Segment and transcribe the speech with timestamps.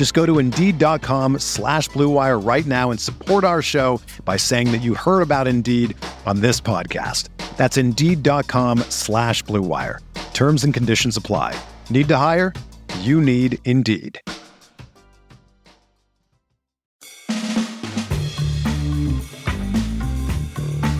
[0.00, 4.78] Just go to Indeed.com slash BlueWire right now and support our show by saying that
[4.78, 7.28] you heard about Indeed on this podcast.
[7.58, 9.98] That's Indeed.com slash BlueWire.
[10.32, 11.54] Terms and conditions apply.
[11.90, 12.54] Need to hire?
[13.00, 14.18] You need Indeed.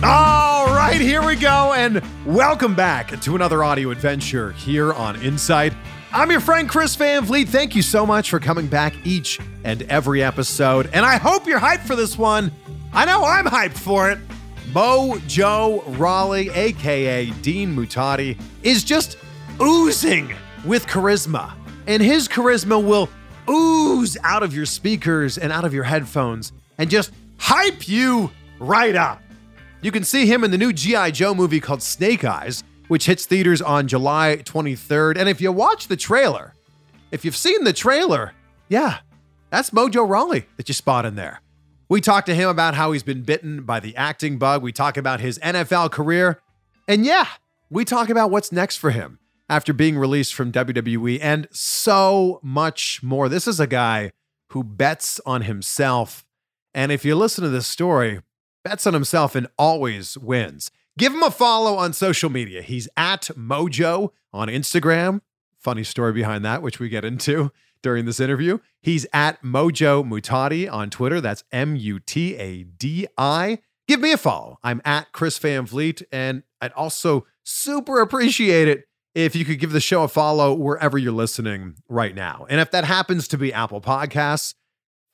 [0.03, 5.73] All right, here we go, and welcome back to another audio adventure here on Insight.
[6.13, 7.47] I'm your friend Chris Van Vliet.
[7.47, 11.59] Thank you so much for coming back each and every episode, and I hope you're
[11.59, 12.51] hyped for this one.
[12.91, 14.19] I know I'm hyped for it.
[14.73, 19.17] Mojo Rawley, aka Dean Muhtadi, is just
[19.61, 20.33] oozing
[20.65, 21.53] with charisma,
[21.87, 23.07] and his charisma will
[23.49, 28.97] ooze out of your speakers and out of your headphones and just hype you right
[28.97, 29.21] up.
[29.81, 31.11] You can see him in the new G.I.
[31.11, 35.17] Joe movie called Snake Eyes, which hits theaters on July 23rd.
[35.17, 36.53] And if you watch the trailer,
[37.09, 38.33] if you've seen the trailer,
[38.67, 38.97] yeah,
[39.49, 41.39] that's Mojo Rawley that you spot in there.
[41.87, 44.61] We talk to him about how he's been bitten by the acting bug.
[44.61, 46.41] We talk about his NFL career.
[46.85, 47.27] And yeah,
[47.69, 53.01] we talk about what's next for him after being released from WWE and so much
[53.01, 53.29] more.
[53.29, 54.11] This is a guy
[54.49, 56.25] who bets on himself.
[56.73, 58.19] And if you listen to this story,
[58.65, 60.71] bets on himself and always wins.
[60.97, 62.61] Give him a follow on social media.
[62.61, 65.21] He's at Mojo on Instagram.
[65.57, 68.59] Funny story behind that, which we get into during this interview.
[68.81, 71.21] He's at Mojo Muhtadi on Twitter.
[71.21, 73.59] That's M U T A D I.
[73.87, 74.59] Give me a follow.
[74.63, 79.71] I'm at Chris Van Vliet, and I'd also super appreciate it if you could give
[79.71, 82.45] the show a follow wherever you're listening right now.
[82.49, 84.53] And if that happens to be Apple Podcasts,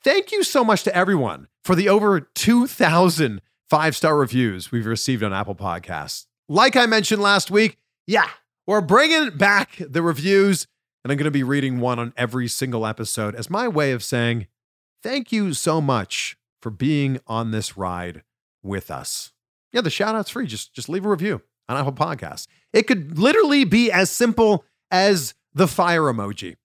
[0.03, 5.23] Thank you so much to everyone for the over 2,000 five star reviews we've received
[5.23, 6.25] on Apple Podcasts.
[6.49, 8.29] Like I mentioned last week, yeah,
[8.65, 10.67] we're bringing back the reviews,
[11.03, 14.03] and I'm going to be reading one on every single episode as my way of
[14.03, 14.47] saying
[15.03, 18.23] thank you so much for being on this ride
[18.63, 19.31] with us.
[19.71, 20.47] Yeah, the shout out's free.
[20.47, 22.47] Just, just leave a review on Apple Podcasts.
[22.73, 26.55] It could literally be as simple as the fire emoji.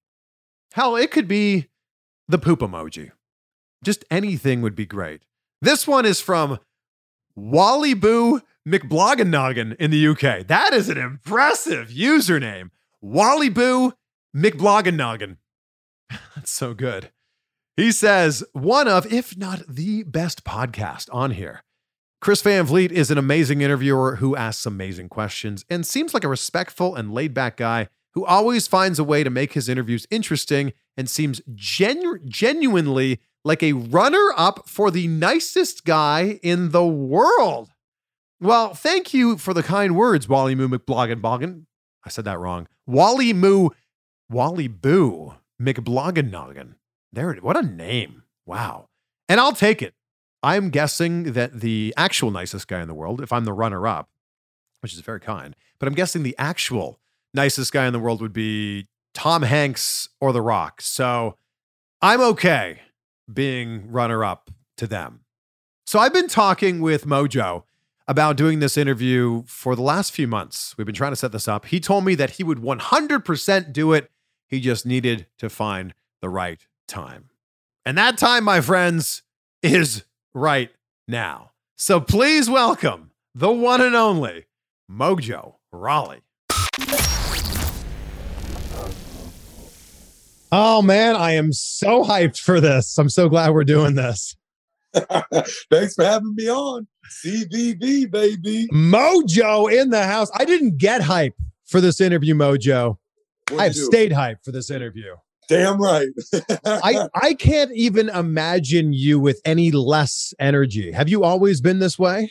[0.73, 1.69] Hell, it could be
[2.29, 3.11] the poop emoji.
[3.85, 5.23] Just anything would be great.
[5.61, 6.59] This one is from
[7.35, 10.47] Wally Boo McBlogganoggin in the UK.
[10.47, 12.71] That is an impressive username.
[13.01, 13.93] Wally Boo
[14.37, 15.37] McBlogganoggin.
[16.37, 17.11] That's so good.
[17.77, 21.63] He says, one of, if not the best podcast on here.
[22.21, 26.29] Chris Van Vliet is an amazing interviewer who asks amazing questions and seems like a
[26.29, 30.73] respectful and laid back guy who always finds a way to make his interviews interesting
[30.97, 37.71] and seems genu- genuinely like a runner up for the nicest guy in the world.
[38.41, 41.65] Well, thank you for the kind words, Wally Moo McBloggen
[42.05, 42.67] I said that wrong.
[42.87, 43.71] Wally Moo,
[44.29, 46.75] Wally Boo McBlogganoggin.
[47.13, 48.25] There it What a name.
[48.47, 48.89] Wow.
[49.29, 49.95] And I'll take it.
[50.43, 54.09] I'm guessing that the actual nicest guy in the world, if I'm the runner up,
[54.81, 56.99] which is very kind, but I'm guessing the actual
[57.33, 60.81] nicest guy in the world would be Tom Hanks or The Rock.
[60.81, 61.37] So
[62.01, 62.81] I'm okay
[63.33, 65.21] being runner up to them.
[65.87, 67.65] So I've been talking with Mojo
[68.09, 70.75] about doing this interview for the last few months.
[70.77, 71.67] We've been trying to set this up.
[71.67, 74.11] He told me that he would 100% do it.
[74.49, 77.31] He just needed to find the right time.
[77.85, 79.23] And that time, my friends,
[79.63, 80.05] is
[80.35, 80.71] right
[81.09, 81.51] now.
[81.77, 84.47] So please welcome the one and only
[84.91, 86.21] Mojo Rawley.
[90.55, 92.99] Oh man, I am so hyped for this.
[92.99, 94.37] I'm so glad we're doing this.
[95.71, 96.87] Thanks for having me on.
[97.25, 98.69] CVV, baby.
[98.71, 100.31] Mojo in the house.
[100.35, 101.35] I didn't get hype
[101.65, 102.99] for this interview, Mojo.
[103.59, 105.15] I've stayed hype for this interview.
[105.49, 106.09] Damn right.
[106.67, 110.93] I, I can't even imagine you with any less energy.
[110.93, 112.31] Have you always been this way?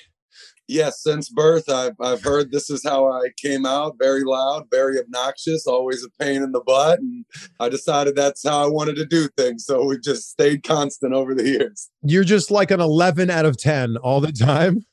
[0.67, 3.95] Yes, since birth, I've I've heard this is how I came out.
[3.99, 7.25] Very loud, very obnoxious, always a pain in the butt, and
[7.59, 9.65] I decided that's how I wanted to do things.
[9.65, 11.89] So we just stayed constant over the years.
[12.03, 14.85] You're just like an 11 out of 10 all the time.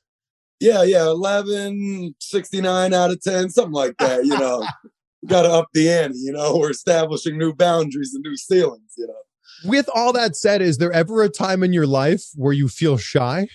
[0.60, 4.24] Yeah, yeah, 11, 69 out of 10, something like that.
[4.24, 4.66] You know,
[5.26, 6.18] got to up the ante.
[6.18, 8.94] You know, we're establishing new boundaries and new ceilings.
[8.96, 9.68] You know.
[9.70, 12.96] With all that said, is there ever a time in your life where you feel
[12.96, 13.48] shy?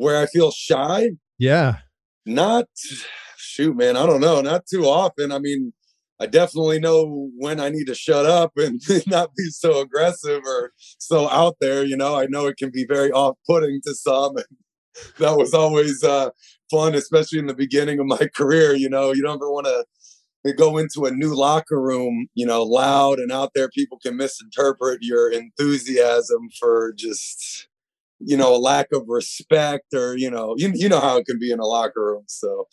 [0.00, 1.10] Where I feel shy?
[1.38, 1.76] Yeah.
[2.24, 2.64] Not,
[3.36, 4.40] shoot, man, I don't know.
[4.40, 5.30] Not too often.
[5.30, 5.74] I mean,
[6.18, 10.72] I definitely know when I need to shut up and not be so aggressive or
[10.78, 11.84] so out there.
[11.84, 14.38] You know, I know it can be very off putting to some.
[14.38, 14.46] And
[15.18, 16.30] that was always uh,
[16.70, 18.74] fun, especially in the beginning of my career.
[18.74, 22.62] You know, you don't ever want to go into a new locker room, you know,
[22.62, 23.68] loud and out there.
[23.68, 27.68] People can misinterpret your enthusiasm for just,
[28.20, 31.38] you know, a lack of respect or, you know, you, you know how it can
[31.38, 32.24] be in a locker room.
[32.26, 32.66] So,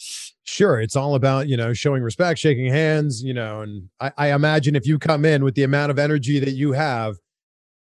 [0.44, 0.80] sure.
[0.82, 4.76] It's all about, you know, showing respect, shaking hands, you know, and I, I imagine
[4.76, 7.16] if you come in with the amount of energy that you have,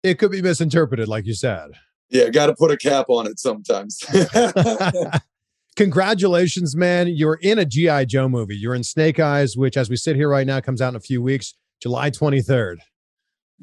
[0.03, 1.71] it could be misinterpreted, like you said.
[2.11, 4.01] Yeah, got to put a cap on it sometimes.
[5.77, 7.09] Congratulations, man.
[7.09, 8.05] You're in a G.I.
[8.05, 8.57] Joe movie.
[8.57, 11.01] You're in Snake Eyes, which, as we sit here right now, comes out in a
[11.01, 12.77] few weeks, July 23rd.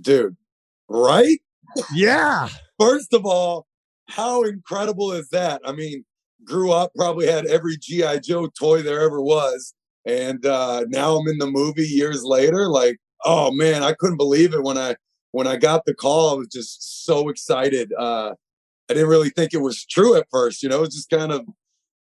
[0.01, 0.35] Dude,
[0.87, 1.39] right?
[1.93, 2.49] Yeah.
[2.79, 3.67] First of all,
[4.09, 5.61] how incredible is that?
[5.65, 6.03] I mean,
[6.43, 8.19] grew up, probably had every G.I.
[8.19, 9.73] Joe toy there ever was.
[10.05, 12.67] And uh, now I'm in the movie years later.
[12.67, 14.95] Like, oh man, I couldn't believe it when I
[15.31, 17.93] when I got the call, I was just so excited.
[17.97, 18.33] Uh,
[18.89, 21.31] I didn't really think it was true at first, you know, it was just kind
[21.31, 21.45] of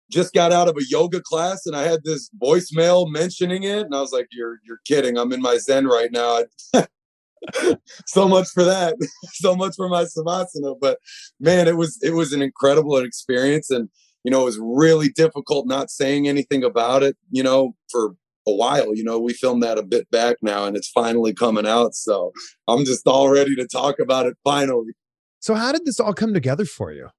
[0.09, 3.81] just got out of a yoga class and I had this voicemail mentioning it.
[3.81, 5.17] And I was like, You're you're kidding.
[5.17, 6.43] I'm in my Zen right now.
[8.05, 8.95] so much for that.
[9.33, 10.75] so much for my Savasana.
[10.79, 10.99] But
[11.39, 13.69] man, it was it was an incredible experience.
[13.69, 13.89] And
[14.23, 18.15] you know, it was really difficult not saying anything about it, you know, for
[18.47, 18.95] a while.
[18.95, 21.93] You know, we filmed that a bit back now and it's finally coming out.
[21.95, 22.31] So
[22.67, 24.93] I'm just all ready to talk about it finally.
[25.39, 27.09] So, how did this all come together for you?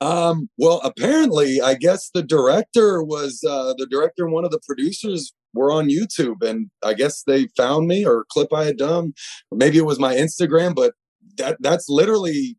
[0.00, 4.60] Um, well, apparently, I guess the director was uh, the director and one of the
[4.66, 9.14] producers were on YouTube, and I guess they found me or clip I had done,
[9.52, 10.94] maybe it was my Instagram, but
[11.36, 12.56] that that's literally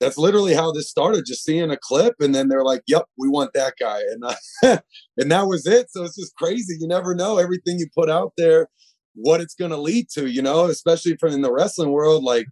[0.00, 3.28] that's literally how this started just seeing a clip and then they're like yep we
[3.28, 4.00] want that guy.
[4.00, 4.78] And uh,
[5.16, 5.90] and that was it.
[5.90, 6.76] So it's just crazy.
[6.78, 7.38] You never know.
[7.38, 8.68] Everything you put out there
[9.14, 12.46] what it's going to lead to you know especially from in the wrestling world like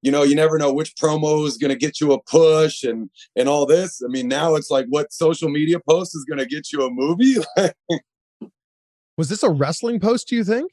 [0.00, 3.10] you know you never know which promo is going to get you a push and
[3.36, 4.00] and all this.
[4.04, 6.90] I mean now it's like what social media post is going to get you a
[6.90, 7.36] movie
[9.16, 10.70] was this a wrestling post do you think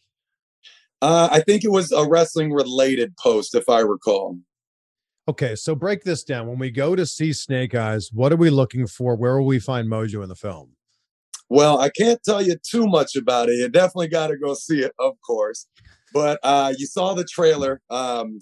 [1.01, 4.37] uh, i think it was a wrestling related post if i recall
[5.25, 6.47] Okay, so break this down.
[6.47, 9.15] When we go to see Snake Eyes, what are we looking for?
[9.15, 10.71] Where will we find Mojo in the film?
[11.47, 13.53] Well, I can't tell you too much about it.
[13.53, 15.67] You definitely got to go see it, of course.
[16.13, 18.39] But uh, you saw the trailer, um,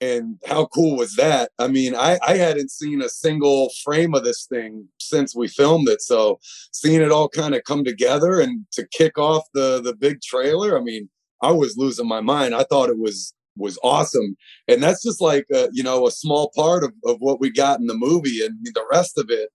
[0.00, 1.50] and how cool was that?
[1.58, 5.88] I mean, I, I hadn't seen a single frame of this thing since we filmed
[5.88, 6.02] it.
[6.02, 6.38] So
[6.72, 10.78] seeing it all kind of come together and to kick off the the big trailer,
[10.78, 11.08] I mean,
[11.42, 12.54] I was losing my mind.
[12.54, 14.36] I thought it was was awesome.
[14.68, 17.80] And that's just like, a, you know, a small part of, of what we got
[17.80, 18.44] in the movie.
[18.44, 19.50] And the rest of it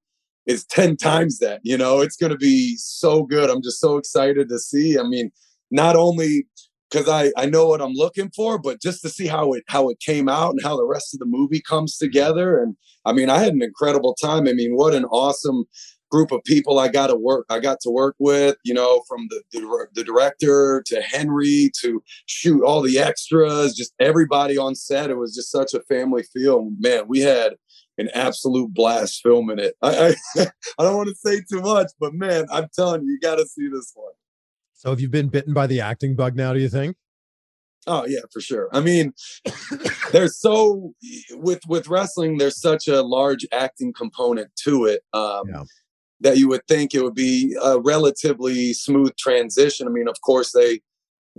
[0.46, 3.50] is 10 times that, you know, it's going to be so good.
[3.50, 4.98] I'm just so excited to see.
[4.98, 5.32] I mean,
[5.70, 6.48] not only
[6.92, 9.90] because I, I know what I'm looking for, but just to see how it how
[9.90, 12.62] it came out and how the rest of the movie comes together.
[12.62, 14.48] And I mean, I had an incredible time.
[14.48, 15.66] I mean, what an awesome
[16.10, 19.28] group of people I got to work I got to work with, you know, from
[19.30, 25.10] the, the, the director to Henry to shoot all the extras, just everybody on set.
[25.10, 26.70] It was just such a family feel.
[26.78, 27.54] Man, we had
[27.98, 29.76] an absolute blast filming it.
[29.82, 30.42] I I,
[30.80, 33.46] I don't want to say too much, but man, I'm telling you, you got to
[33.46, 34.12] see this one.
[34.82, 36.96] So have you been bitten by the acting bug now, do you think?
[37.86, 38.68] Oh yeah, for sure.
[38.74, 39.14] I mean,
[40.12, 40.94] there's so
[41.32, 45.02] with with wrestling, there's such a large acting component to it.
[45.14, 45.64] Um, yeah
[46.22, 49.88] that you would think it would be a relatively smooth transition.
[49.88, 50.82] I mean, of course, they,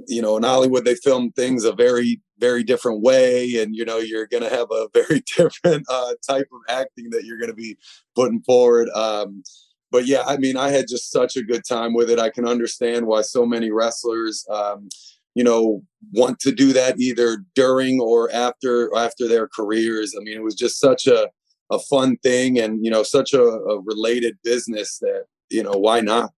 [0.08, 3.62] you know, in Hollywood, they film things a very, very different way.
[3.62, 7.24] And, you know, you're going to have a very different uh, type of acting that
[7.24, 7.78] you're going to be
[8.16, 8.88] putting forward.
[8.90, 9.44] Um,
[9.92, 12.18] but yeah, I mean, I had just such a good time with it.
[12.18, 14.88] I can understand why so many wrestlers, um,
[15.34, 15.82] you know,
[16.14, 20.14] want to do that either during or after after their careers.
[20.18, 21.28] I mean, it was just such a
[21.70, 26.00] a fun thing and you know such a, a related business that you know why
[26.00, 26.32] not?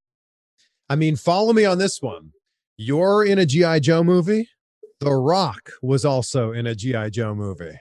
[0.90, 2.32] I mean follow me on this one.
[2.76, 4.49] You're in a gi joe movie?
[5.00, 7.78] The rock was also in a gi joe movie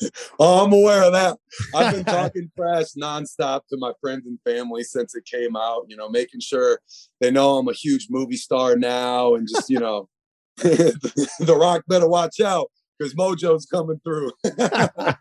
[0.38, 1.38] oh, I'm aware of that.
[1.74, 5.84] I've been talking trash nonstop to my friends and family since it came out.
[5.88, 6.80] You know, making sure
[7.20, 10.08] they know I'm a huge movie star now, and just you know,
[10.56, 14.32] the Rock better watch out because Mojo's coming through.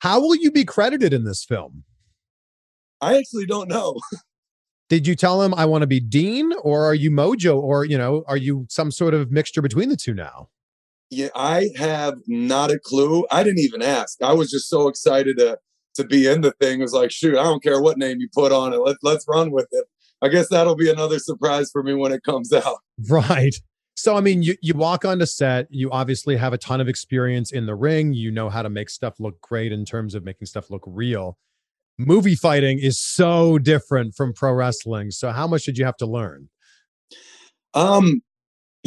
[0.00, 1.84] How will you be credited in this film?
[3.00, 3.98] I actually don't know.
[4.88, 7.98] Did you tell him I want to be Dean, or are you Mojo, or you
[7.98, 10.48] know, are you some sort of mixture between the two now?
[11.10, 13.26] Yeah, I have not a clue.
[13.30, 14.20] I didn't even ask.
[14.22, 15.58] I was just so excited to
[15.96, 16.80] to be in the thing.
[16.80, 18.78] It was like, shoot, I don't care what name you put on it.
[18.78, 19.86] Let's let's run with it.
[20.22, 22.78] I guess that'll be another surprise for me when it comes out.
[23.10, 23.54] Right.
[23.94, 27.52] So I mean, you you walk onto set, you obviously have a ton of experience
[27.52, 28.12] in the ring.
[28.12, 31.38] You know how to make stuff look great in terms of making stuff look real.
[31.98, 35.10] Movie fighting is so different from pro wrestling.
[35.10, 36.48] So how much did you have to learn?
[37.72, 38.22] Um,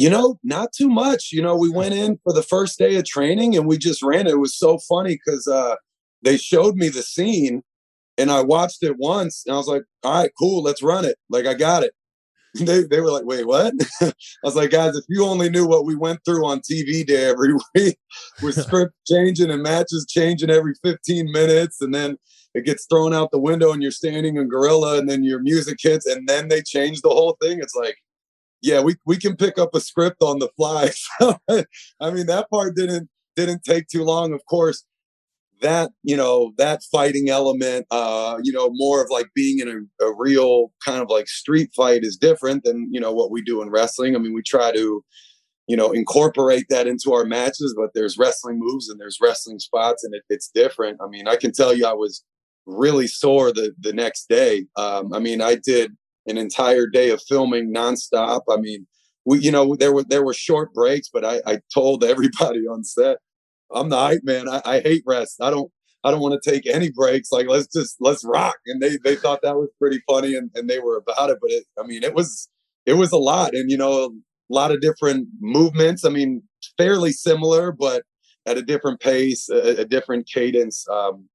[0.00, 1.28] you know, not too much.
[1.30, 4.26] You know, we went in for the first day of training and we just ran
[4.26, 4.30] it.
[4.30, 5.76] It was so funny because uh
[6.22, 7.62] they showed me the scene
[8.16, 11.18] and I watched it once and I was like, all right, cool, let's run it.
[11.28, 11.92] Like I got it.
[12.54, 13.74] they, they were like, wait, what?
[14.00, 17.26] I was like, guys, if you only knew what we went through on TV day
[17.26, 17.98] every week
[18.42, 22.16] with script changing and matches changing every 15 minutes, and then
[22.54, 25.76] it gets thrown out the window and you're standing in gorilla, and then your music
[25.80, 27.60] hits, and then they change the whole thing.
[27.60, 27.96] It's like,
[28.62, 30.90] yeah, we, we can pick up a script on the fly.
[32.00, 34.32] I mean, that part didn't didn't take too long.
[34.32, 34.84] Of course,
[35.60, 40.04] that you know that fighting element uh you know more of like being in a,
[40.04, 43.62] a, real kind of like street fight is different than you know what we do
[43.62, 45.04] in wrestling i mean we try to
[45.66, 50.04] you know incorporate that into our matches but there's wrestling moves and there's wrestling spots
[50.04, 52.24] and it, it's different i mean i can tell you i was
[52.66, 55.92] really sore the the next day um i mean i did
[56.26, 58.86] an entire day of filming nonstop i mean
[59.24, 62.84] we you know there were there were short breaks but i i told everybody on
[62.84, 63.18] set
[63.72, 64.48] I'm the hype man.
[64.48, 65.36] I, I hate rest.
[65.40, 65.70] I don't
[66.02, 67.30] I don't want to take any breaks.
[67.30, 68.56] Like let's just let's rock.
[68.66, 71.38] And they they thought that was pretty funny and, and they were about it.
[71.40, 72.48] But it I mean it was
[72.86, 74.08] it was a lot and you know a
[74.48, 76.04] lot of different movements.
[76.04, 76.42] I mean
[76.76, 78.02] fairly similar, but
[78.46, 80.86] at a different pace, a, a different cadence.
[80.88, 81.28] Um,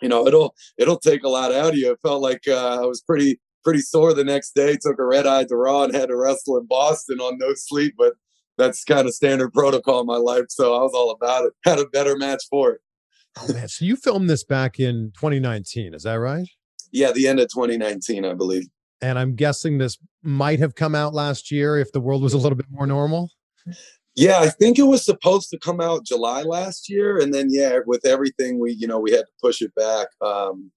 [0.00, 1.92] you know it'll it'll take a lot out of you.
[1.92, 4.76] It felt like uh, I was pretty pretty sore the next day.
[4.80, 7.94] Took a red eye to Raw and had to wrestle in Boston on no sleep,
[7.96, 8.14] but
[8.58, 10.46] that's kind of standard protocol in my life.
[10.48, 11.52] So I was all about it.
[11.64, 12.80] Had a better match for it.
[13.38, 16.46] Oh man, so you filmed this back in 2019, is that right?
[16.90, 18.66] Yeah, the end of 2019, I believe.
[19.00, 22.38] And I'm guessing this might have come out last year if the world was a
[22.38, 23.30] little bit more normal.
[24.14, 27.78] Yeah, I think it was supposed to come out July last year, and then yeah,
[27.86, 30.70] with everything we you know we had to push it back, um,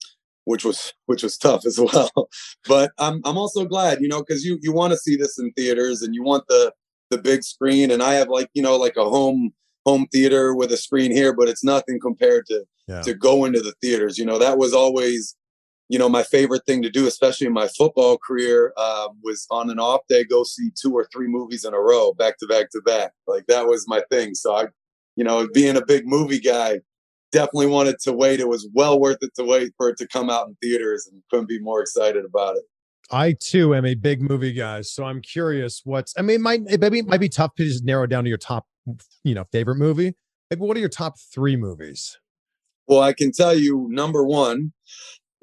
[0.46, 2.30] which was which was tough as well.
[2.68, 5.52] but I'm I'm also glad you know because you you want to see this in
[5.54, 6.72] theaters and you want the
[7.10, 9.54] the big screen and I have like, you know, like a home
[9.86, 13.02] home theater with a screen here, but it's nothing compared to yeah.
[13.02, 14.18] to go into the theaters.
[14.18, 15.36] You know, that was always,
[15.90, 19.70] you know, my favorite thing to do, especially in my football career, uh, was on
[19.70, 22.72] an off day go see two or three movies in a row, back to back
[22.72, 23.12] to back.
[23.28, 24.34] Like that was my thing.
[24.34, 24.66] So I,
[25.16, 26.82] you know, being a big movie guy,
[27.32, 28.40] definitely wanted to wait.
[28.40, 31.22] It was well worth it to wait for it to come out in theaters, and
[31.30, 32.64] couldn't be more excited about it.
[33.12, 36.14] I too am a big movie guy, so I'm curious what's.
[36.18, 38.30] I mean, it might it maybe it might be tough to just narrow down to
[38.30, 38.66] your top,
[39.24, 40.14] you know, favorite movie.
[40.50, 42.18] Maybe what are your top three movies?
[42.88, 44.72] Well, I can tell you, number one,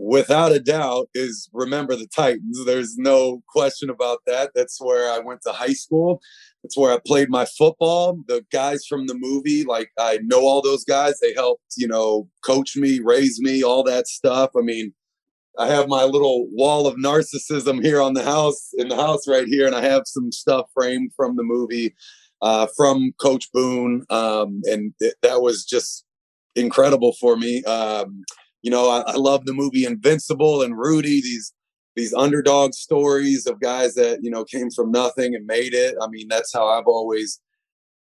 [0.02, 2.64] without a doubt, is Remember the Titans.
[2.66, 4.50] There's no question about that.
[4.54, 6.20] That's where I went to high school.
[6.62, 8.18] That's where I played my football.
[8.26, 11.18] The guys from the movie, like I know all those guys.
[11.20, 14.50] They helped, you know, coach me, raise me, all that stuff.
[14.56, 14.92] I mean,
[15.58, 19.46] I have my little wall of narcissism here on the house in the house right
[19.46, 21.94] here, and I have some stuff framed from the movie
[22.40, 26.04] uh, from Coach Boone, um, and th- that was just
[26.56, 27.62] incredible for me.
[27.64, 28.24] Um,
[28.62, 31.20] you know, I, I love the movie Invincible and Rudy.
[31.20, 31.52] These
[31.94, 35.94] these underdog stories of guys that you know came from nothing and made it.
[36.00, 37.40] I mean, that's how I've always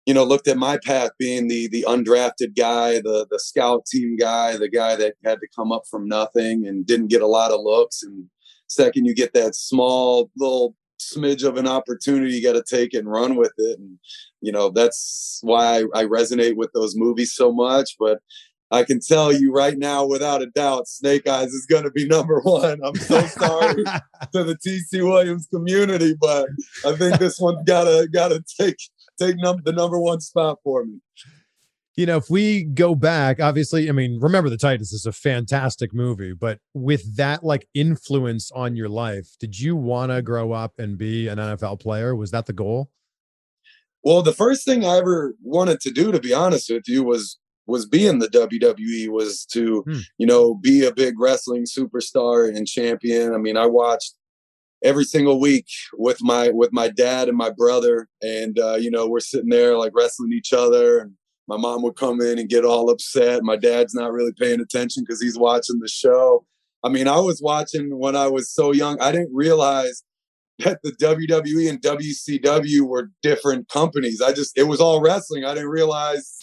[0.09, 4.17] you know, looked at my path being the the undrafted guy, the the scout team
[4.17, 7.51] guy, the guy that had to come up from nothing and didn't get a lot
[7.51, 8.03] of looks.
[8.03, 8.25] And
[8.69, 13.07] second, you get that small little smidge of an opportunity, you got to take and
[13.07, 13.79] run with it.
[13.79, 13.99] And
[14.41, 17.91] you know, that's why I, I resonate with those movies so much.
[17.99, 18.21] But
[18.71, 22.07] I can tell you right now, without a doubt, Snake Eyes is going to be
[22.09, 22.81] number one.
[22.85, 23.85] I'm so sorry
[24.33, 26.49] to the TC Williams community, but
[26.87, 28.77] I think this one's gotta gotta take
[29.19, 31.01] take num- the number one spot for me.
[31.97, 35.93] You know, if we go back, obviously, I mean, remember the Titans is a fantastic
[35.93, 40.75] movie, but with that like influence on your life, did you want to grow up
[40.79, 42.15] and be an NFL player?
[42.15, 42.91] Was that the goal?
[44.05, 47.37] Well, the first thing I ever wanted to do, to be honest with you, was
[47.69, 49.99] was being the WWE was to hmm.
[50.17, 53.35] you know be a big wrestling superstar and champion.
[53.35, 54.15] I mean, I watched
[54.83, 59.07] every single week with my with my dad and my brother, and uh, you know
[59.07, 61.13] we're sitting there like wrestling each other, and
[61.47, 63.43] my mom would come in and get all upset.
[63.45, 66.45] My dad's not really paying attention because he's watching the show.
[66.85, 69.01] I mean, I was watching when I was so young.
[69.01, 70.05] I didn't realize
[70.61, 74.21] that the WWE and WCW were different companies.
[74.21, 75.45] I just it was all wrestling.
[75.45, 76.37] I didn't realize,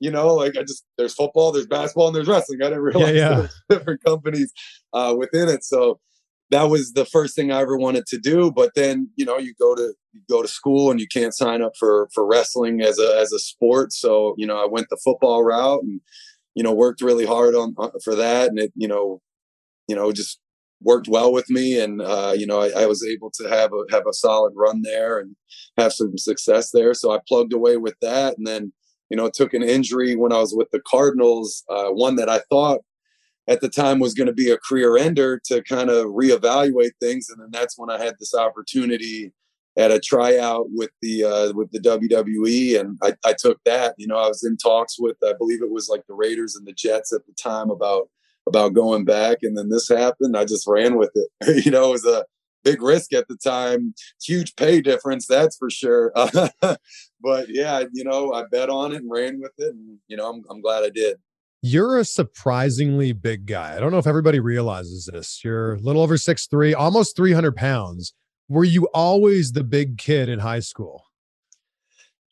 [0.00, 2.60] you know, like I just there's football, there's basketball, and there's wrestling.
[2.62, 3.46] I didn't realize yeah, yeah.
[3.68, 4.52] different companies
[4.92, 5.62] uh, within it.
[5.62, 6.00] So
[6.50, 8.50] that was the first thing I ever wanted to do.
[8.50, 11.62] But then, you know, you go to you go to school and you can't sign
[11.62, 13.92] up for for wrestling as a as a sport.
[13.92, 16.00] So you know, I went the football route and
[16.54, 19.20] you know worked really hard on, on for that, and it you know,
[19.86, 20.40] you know just
[20.82, 23.92] worked well with me, and uh, you know, I, I, was able to have a
[23.92, 25.36] have a solid run there and
[25.76, 26.94] have some success there.
[26.94, 28.72] So I plugged away with that, and then
[29.10, 32.40] you know, took an injury when I was with the Cardinals, uh, one that I
[32.48, 32.80] thought
[33.48, 37.28] at the time was going to be a career ender to kind of reevaluate things,
[37.28, 39.32] and then that's when I had this opportunity
[39.76, 43.94] at a tryout with the uh, with the WWE, and I, I took that.
[43.98, 46.66] You know, I was in talks with I believe it was like the Raiders and
[46.66, 48.08] the Jets at the time about
[48.46, 50.36] about going back, and then this happened.
[50.36, 51.64] I just ran with it.
[51.64, 52.24] you know, it was a
[52.64, 56.12] big risk at the time, huge pay difference, that's for sure.
[56.60, 60.30] but yeah, you know, I bet on it and ran with it, and you know,
[60.30, 61.18] I'm I'm glad I did.
[61.62, 63.76] You're a surprisingly big guy.
[63.76, 65.42] I don't know if everybody realizes this.
[65.44, 68.14] You're a little over six three, almost 300 pounds.
[68.48, 71.04] Were you always the big kid in high school?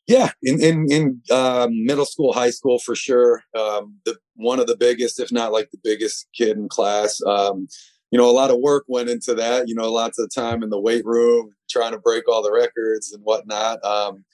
[0.07, 3.43] Yeah, in in, in um, middle school, high school for sure.
[3.55, 7.21] Um, the one of the biggest, if not like the biggest kid in class.
[7.27, 7.67] Um,
[8.11, 9.67] you know, a lot of work went into that.
[9.67, 13.11] You know, lots of time in the weight room, trying to break all the records
[13.13, 13.83] and whatnot.
[13.83, 14.25] Um,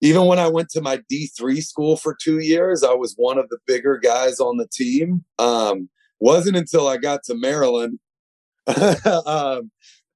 [0.00, 3.48] even when I went to my D3 school for two years, I was one of
[3.48, 5.24] the bigger guys on the team.
[5.38, 5.88] Um,
[6.20, 7.98] wasn't until I got to Maryland
[9.26, 9.70] um,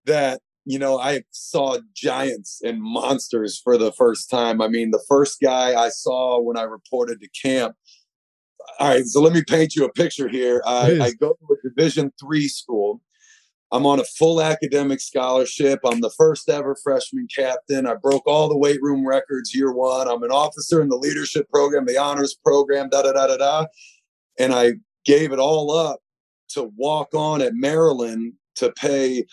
[0.04, 4.60] that, you know, I saw giants and monsters for the first time.
[4.60, 7.74] I mean, the first guy I saw when I reported to camp.
[8.78, 10.62] All right, so let me paint you a picture here.
[10.66, 13.00] I, I go to a Division three school
[13.70, 15.80] I'm on a full academic scholarship.
[15.84, 17.86] I'm the first ever freshman captain.
[17.86, 20.08] I broke all the weight room records year one.
[20.08, 23.66] I'm an officer in the leadership program, the honors program, da da da da da.
[24.38, 26.00] And I gave it all up
[26.50, 29.26] to walk on at Maryland to pay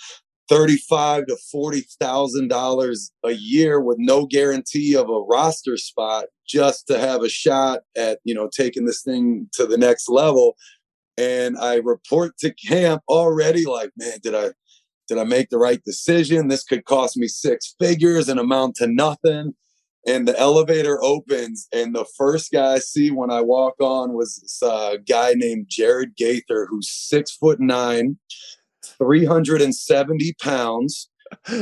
[0.50, 6.88] thirty-five to forty thousand dollars a year with no guarantee of a roster spot, just
[6.88, 10.56] to have a shot at you know taking this thing to the next level
[11.18, 14.50] and I report to camp already like, man, did I
[15.08, 16.48] did I make the right decision?
[16.48, 19.54] This could cost me six figures and amount to nothing.
[20.08, 24.36] And the elevator opens, and the first guy I see when I walk on was
[24.36, 28.18] this uh, guy named Jared Gaither, who's six foot nine,
[28.98, 31.10] 370 pounds,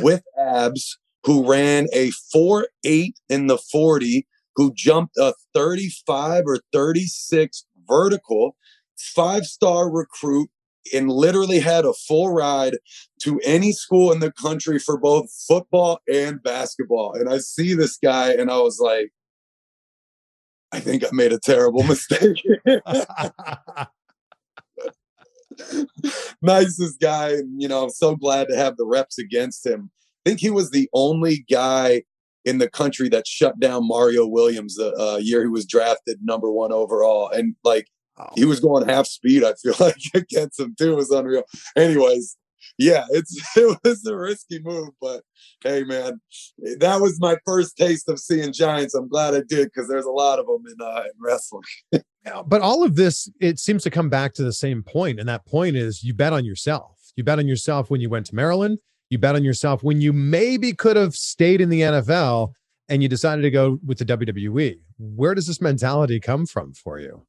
[0.02, 6.60] with abs, who ran a 4 8 in the 40, who jumped a 35 or
[6.72, 8.56] 36 vertical
[8.98, 10.50] five star recruit
[10.94, 12.74] and literally had a full ride
[13.22, 17.14] to any school in the country for both football and basketball.
[17.14, 19.12] And I see this guy and I was like,
[20.72, 22.44] I think I made a terrible mistake.
[26.42, 27.36] Nicest guy.
[27.58, 29.92] You know, I'm so glad to have the reps against him.
[30.26, 32.04] I think he was the only guy
[32.46, 36.52] in the country that shut down Mario Williams the uh, year he was drafted number
[36.52, 37.30] one overall.
[37.30, 37.88] And like,
[38.18, 38.30] Oh.
[38.36, 39.44] He was going half speed.
[39.44, 40.94] I feel like against him too.
[40.94, 41.44] It was unreal.
[41.76, 42.38] Anyways,
[42.78, 45.24] yeah, it's it was a risky move, but
[45.64, 46.22] hey, man,
[46.80, 48.94] that was my first taste of seeing giants.
[48.94, 51.64] I'm glad I did because there's a lot of them in, uh, in wrestling.
[52.46, 55.46] But all of this, it seems to come back to the same point, and that
[55.46, 57.12] point is you bet on yourself.
[57.16, 58.80] You bet on yourself when you went to Maryland.
[59.10, 62.54] You bet on yourself when you maybe could have stayed in the NFL
[62.90, 64.80] and you decided to go with the WWE.
[64.98, 67.26] Where does this mentality come from for you?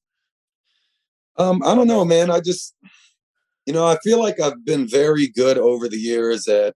[1.36, 2.30] Um, I don't know, man.
[2.30, 2.74] I just,
[3.66, 6.74] you know, I feel like I've been very good over the years at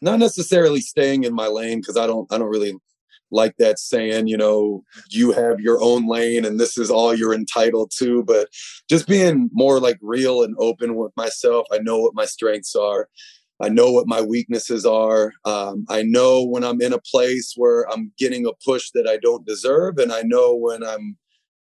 [0.00, 2.74] not necessarily staying in my lane because I don't, I don't really
[3.30, 7.34] like that saying, you know, you have your own lane and this is all you're
[7.34, 8.48] entitled to, but
[8.88, 11.66] just being more like real and open with myself.
[11.72, 13.08] I know what my strengths are.
[13.62, 15.32] I know what my weaknesses are.
[15.44, 19.18] Um, I know when I'm in a place where I'm getting a push that I
[19.18, 21.18] don't deserve, and I know when I'm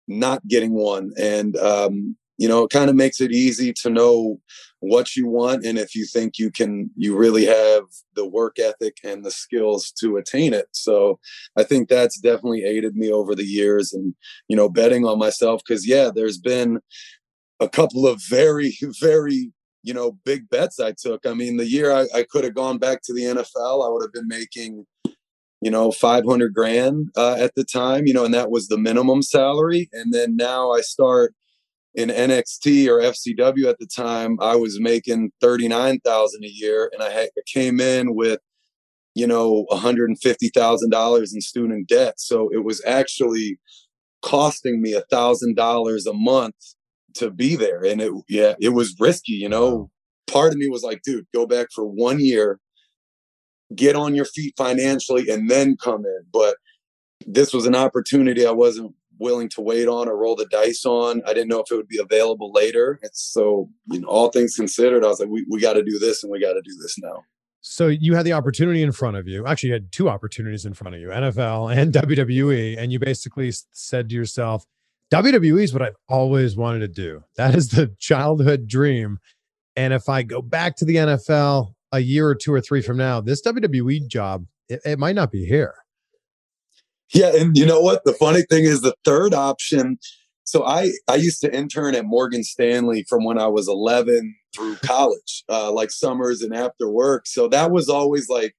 [0.07, 1.11] not getting one.
[1.17, 4.39] And, um, you know, it kind of makes it easy to know
[4.79, 7.83] what you want and if you think you can you really have
[8.15, 10.65] the work ethic and the skills to attain it.
[10.71, 11.19] So
[11.55, 14.15] i think that's definitely aided me over the years and
[14.47, 15.61] you know betting on myself.
[15.63, 16.79] Because yeah there's been
[17.59, 19.51] a couple of very very
[19.83, 21.27] you know big bets i took.
[21.27, 24.01] I mean the year i, I could have gone back to the nfl i would
[24.01, 24.87] have been making
[25.61, 29.21] you know 500 grand uh, at the time you know and that was the minimum
[29.21, 29.91] salary.
[29.93, 31.35] And then now i start
[31.93, 36.89] in NXT or FCW at the time, I was making thirty nine thousand a year,
[36.93, 38.39] and I had, came in with
[39.13, 42.15] you know one hundred and fifty thousand dollars in student debt.
[42.17, 43.59] So it was actually
[44.21, 46.55] costing me a thousand dollars a month
[47.15, 49.33] to be there, and it yeah, it was risky.
[49.33, 49.89] You know,
[50.27, 52.59] part of me was like, dude, go back for one year,
[53.75, 56.21] get on your feet financially, and then come in.
[56.31, 56.55] But
[57.27, 61.21] this was an opportunity I wasn't willing to wait on or roll the dice on.
[61.25, 62.99] I didn't know if it would be available later.
[63.01, 65.99] It's so, you know, all things considered, I was like, we, we got to do
[65.99, 67.23] this and we got to do this now.
[67.61, 69.45] So you had the opportunity in front of you.
[69.45, 72.75] Actually, you had two opportunities in front of you, NFL and WWE.
[72.77, 74.65] And you basically said to yourself,
[75.11, 77.23] WWE is what I've always wanted to do.
[77.35, 79.19] That is the childhood dream.
[79.75, 82.97] And if I go back to the NFL a year or two or three from
[82.97, 85.75] now, this WWE job, it, it might not be here.
[87.13, 88.03] Yeah, and you know what?
[88.05, 89.97] The funny thing is the third option.
[90.43, 94.75] So I I used to intern at Morgan Stanley from when I was 11 through
[94.77, 97.25] college, uh, like summers and after work.
[97.25, 98.55] So that was always like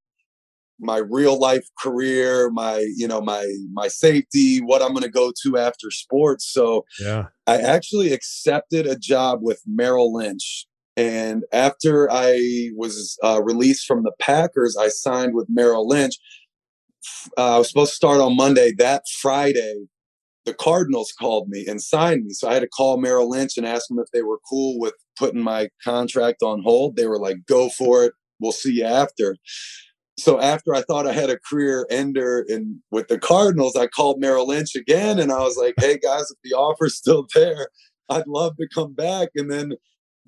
[0.78, 5.32] my real life career, my you know my my safety, what I'm going to go
[5.44, 6.50] to after sports.
[6.52, 10.66] So yeah, I actually accepted a job with Merrill Lynch.
[10.94, 16.18] And after I was uh, released from the Packers, I signed with Merrill Lynch
[17.36, 18.72] uh, I was supposed to start on Monday.
[18.76, 19.86] That Friday,
[20.44, 22.32] the Cardinals called me and signed me.
[22.32, 24.94] So I had to call Merrill Lynch and ask them if they were cool with
[25.18, 26.96] putting my contract on hold.
[26.96, 28.12] They were like, go for it.
[28.40, 29.36] We'll see you after.
[30.18, 34.20] So after I thought I had a career ender in with the Cardinals, I called
[34.20, 37.68] Merrill Lynch again and I was like, hey guys, if the offer's still there,
[38.10, 39.30] I'd love to come back.
[39.36, 39.72] And then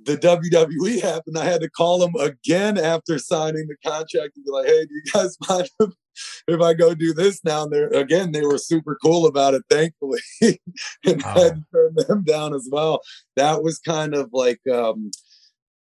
[0.03, 1.39] the WWE happened.
[1.39, 4.95] I had to call them again after signing the contract and be like, hey, do
[4.95, 5.69] you guys mind
[6.49, 10.21] if I go do this now, they're again they were super cool about it, thankfully,
[10.43, 11.35] and wow.
[11.35, 13.01] had turned them down as well.
[13.37, 15.11] That was kind of like um,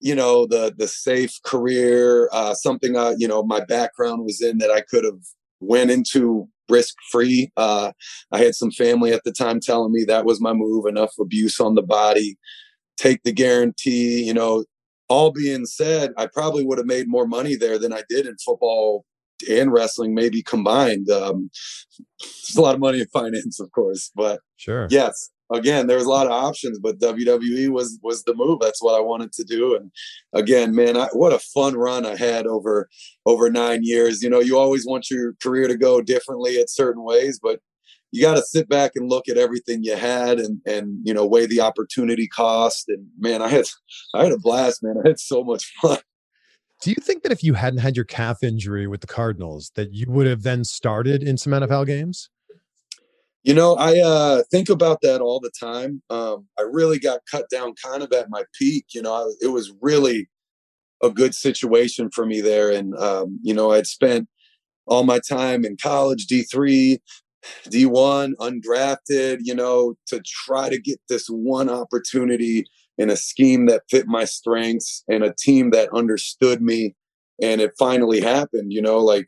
[0.01, 4.59] you know the the safe career, uh, something I you know my background was in
[4.59, 5.21] that I could have
[5.61, 7.51] went into risk free.
[7.57, 7.93] Uh,
[8.31, 10.87] I had some family at the time telling me that was my move.
[10.87, 12.39] Enough abuse on the body,
[12.97, 14.23] take the guarantee.
[14.25, 14.65] You know,
[15.09, 18.37] all being said, I probably would have made more money there than I did in
[18.45, 19.05] football
[19.51, 21.11] and wrestling maybe combined.
[21.11, 21.51] Um,
[22.21, 24.87] there's a lot of money in finance, of course, but sure.
[24.91, 28.61] Yes, again, there was a lot of options, but WWE was was the move.
[28.61, 29.77] That's what I wanted to do.
[29.77, 29.91] And
[30.33, 32.89] again, man, I, what a fun run I had over
[33.27, 34.23] over nine years.
[34.23, 37.61] You know, you always want your career to go differently at certain ways, but
[38.11, 41.27] you got to sit back and look at everything you had and and you know
[41.27, 43.67] weigh the opportunity cost and man i had
[44.15, 45.99] i had a blast man i had so much fun
[46.81, 49.93] do you think that if you hadn't had your calf injury with the Cardinals, that
[49.93, 52.31] you would have then started in some NFL games?
[53.43, 56.03] You know, I uh, think about that all the time.
[56.11, 58.87] Um, I really got cut down kind of at my peak.
[58.95, 60.29] You know, I, it was really
[61.03, 62.71] a good situation for me there.
[62.71, 64.29] And, um, you know, I'd spent
[64.87, 66.99] all my time in college, D3,
[67.69, 72.65] D1, undrafted, you know, to try to get this one opportunity
[72.99, 76.95] in a scheme that fit my strengths and a team that understood me.
[77.41, 79.27] And it finally happened, you know, like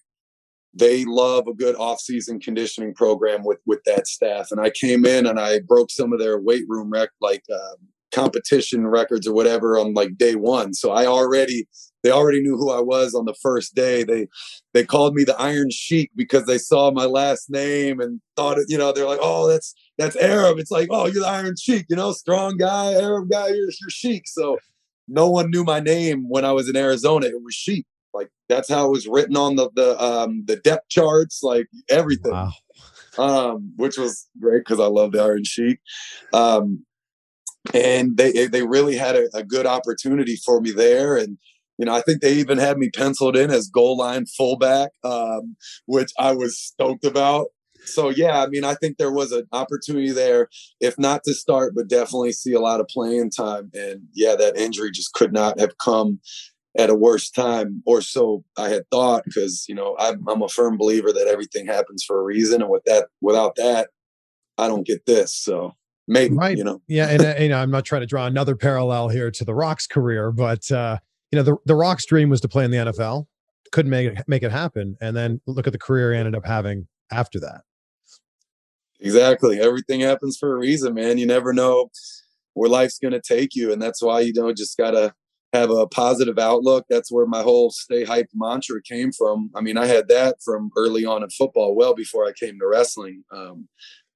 [0.74, 4.48] they love a good off-season conditioning program with with that staff.
[4.50, 7.76] And I came in and I broke some of their weight room rec like uh,
[8.12, 10.74] competition records or whatever on like day one.
[10.74, 11.66] So I already
[12.02, 14.04] they already knew who I was on the first day.
[14.04, 14.26] They
[14.72, 18.66] they called me the Iron Sheik because they saw my last name and thought it,
[18.68, 20.58] you know, they're like, oh, that's that's Arab.
[20.58, 23.90] It's like, oh, you're the Iron Sheik, you know, strong guy, Arab guy, you're, you're
[23.90, 24.26] Sheik.
[24.26, 24.58] So
[25.06, 27.26] no one knew my name when I was in Arizona.
[27.26, 27.86] It was Sheik.
[28.14, 32.32] Like that's how it was written on the the um the depth charts, like everything.
[32.32, 32.52] Wow.
[33.18, 35.80] Um, which was great because I love the Iron Sheik.
[36.32, 36.86] Um,
[37.74, 41.38] and they they really had a, a good opportunity for me there and
[41.76, 45.56] you know, I think they even had me penciled in as goal line fullback, um,
[45.86, 47.46] which I was stoked about.
[47.84, 50.48] So yeah, I mean, I think there was an opportunity there,
[50.80, 53.70] if not to start, but definitely see a lot of playing time.
[53.74, 56.20] And yeah, that injury just could not have come
[56.78, 59.24] at a worse time, or so I had thought.
[59.24, 62.70] Because you know, I'm, I'm a firm believer that everything happens for a reason, and
[62.70, 63.90] with that, without that,
[64.58, 65.34] I don't get this.
[65.34, 65.74] So
[66.06, 66.56] maybe right.
[66.56, 66.80] you know.
[66.86, 69.54] Yeah, and uh, you know, I'm not trying to draw another parallel here to the
[69.54, 70.98] Rock's career, but uh,
[71.32, 73.26] you know, the the Rock's dream was to play in the NFL.
[73.72, 76.44] Couldn't make it make it happen, and then look at the career he ended up
[76.44, 77.62] having after that.
[79.00, 79.60] Exactly.
[79.60, 81.18] Everything happens for a reason, man.
[81.18, 81.90] You never know
[82.54, 85.14] where life's going to take you, and that's why you know just gotta
[85.52, 86.84] have a positive outlook.
[86.90, 89.50] That's where my whole stay hyped mantra came from.
[89.54, 92.66] I mean, I had that from early on in football, well before I came to
[92.66, 93.24] wrestling.
[93.32, 93.68] Um,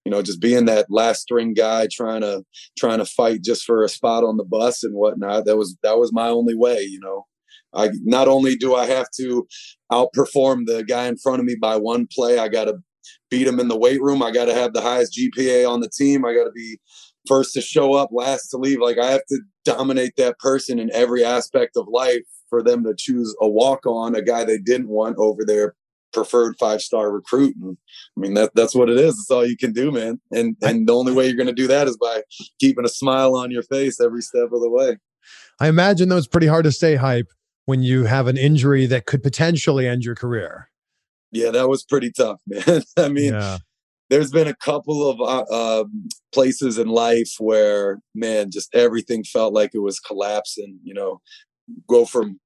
[0.05, 2.44] you know, just being that last string guy trying to
[2.79, 5.47] trying to fight just for a spot on the bus and whatnot.
[5.47, 7.25] That was that was my only way, you know.
[7.75, 9.47] I not only do I have to
[9.90, 12.77] outperform the guy in front of me by one play, I gotta
[13.31, 14.23] beat them in the weight room.
[14.23, 16.25] I gotta have the highest GPA on the team.
[16.25, 16.79] I gotta be
[17.27, 18.81] first to show up, last to leave.
[18.81, 22.95] Like I have to dominate that person in every aspect of life for them to
[22.97, 25.75] choose a walk on, a guy they didn't want over their
[26.12, 27.55] preferred five star recruit.
[27.57, 27.77] And
[28.17, 29.19] I mean that that's what it is.
[29.19, 30.21] It's all you can do, man.
[30.31, 32.23] And and the only way you're gonna do that is by
[32.61, 34.97] keeping a smile on your face every step of the way.
[35.61, 37.33] I imagine though it's pretty hard to stay hype
[37.67, 40.69] when you have an injury that could potentially end your career.
[41.35, 42.83] Yeah, that was pretty tough, man.
[42.97, 43.59] I mean, yeah.
[44.09, 49.53] there's been a couple of uh, um, places in life where man just everything felt
[49.53, 51.20] like it was collapsing you know.
[51.88, 52.38] Go from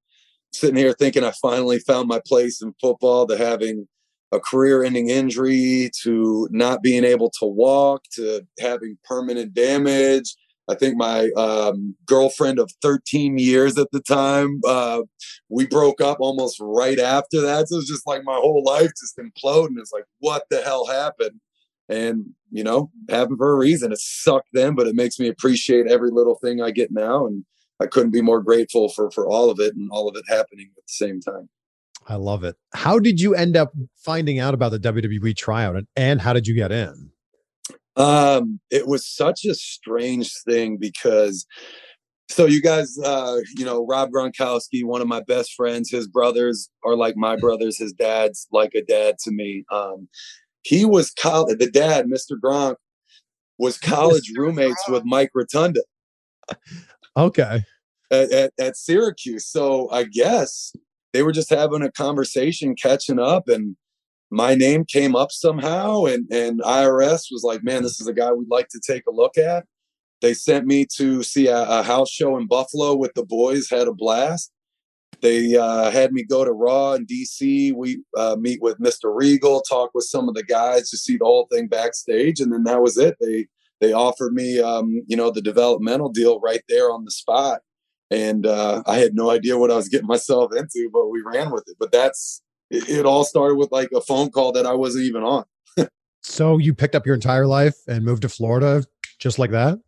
[0.52, 3.86] sitting here thinking i finally found my place in football to having
[4.32, 10.36] a career ending injury to not being able to walk to having permanent damage
[10.68, 15.02] I think my um, girlfriend of 13 years at the time, uh,
[15.48, 17.68] we broke up almost right after that.
[17.68, 19.78] So it was just like my whole life just imploding.
[19.78, 21.40] It's like, what the hell happened?
[21.88, 25.86] and you know happened for a reason it sucked then but it makes me appreciate
[25.86, 27.44] every little thing i get now and
[27.80, 30.68] i couldn't be more grateful for for all of it and all of it happening
[30.76, 31.48] at the same time
[32.06, 35.86] i love it how did you end up finding out about the wwe tryout and,
[35.96, 37.10] and how did you get in
[37.98, 41.46] um it was such a strange thing because
[42.30, 46.70] so you guys uh you know rob gronkowski one of my best friends his brothers
[46.84, 50.08] are like my brothers his dad's like a dad to me um
[50.68, 51.58] he was college.
[51.58, 52.32] The dad, Mr.
[52.42, 52.76] Gronk,
[53.58, 54.92] was college roommates Gronk.
[54.92, 55.82] with Mike Rotunda.
[57.16, 57.64] Okay.
[58.10, 59.46] At, at, at, Syracuse.
[59.46, 60.72] So I guess
[61.12, 63.76] they were just having a conversation, catching up, and
[64.30, 66.04] my name came up somehow.
[66.04, 69.12] And, and IRS was like, man, this is a guy we'd like to take a
[69.12, 69.64] look at.
[70.20, 73.88] They sent me to see a, a house show in Buffalo with the boys, had
[73.88, 74.50] a blast.
[75.20, 77.74] They uh, had me go to Raw in DC.
[77.74, 79.14] We uh, meet with Mr.
[79.14, 82.64] Regal, talk with some of the guys to see the whole thing backstage, and then
[82.64, 83.16] that was it.
[83.20, 83.46] They
[83.80, 87.62] they offered me, um, you know, the developmental deal right there on the spot,
[88.10, 91.50] and uh, I had no idea what I was getting myself into, but we ran
[91.50, 91.76] with it.
[91.80, 95.22] But that's it, it all started with like a phone call that I wasn't even
[95.22, 95.44] on.
[96.22, 98.84] so you picked up your entire life and moved to Florida
[99.18, 99.78] just like that?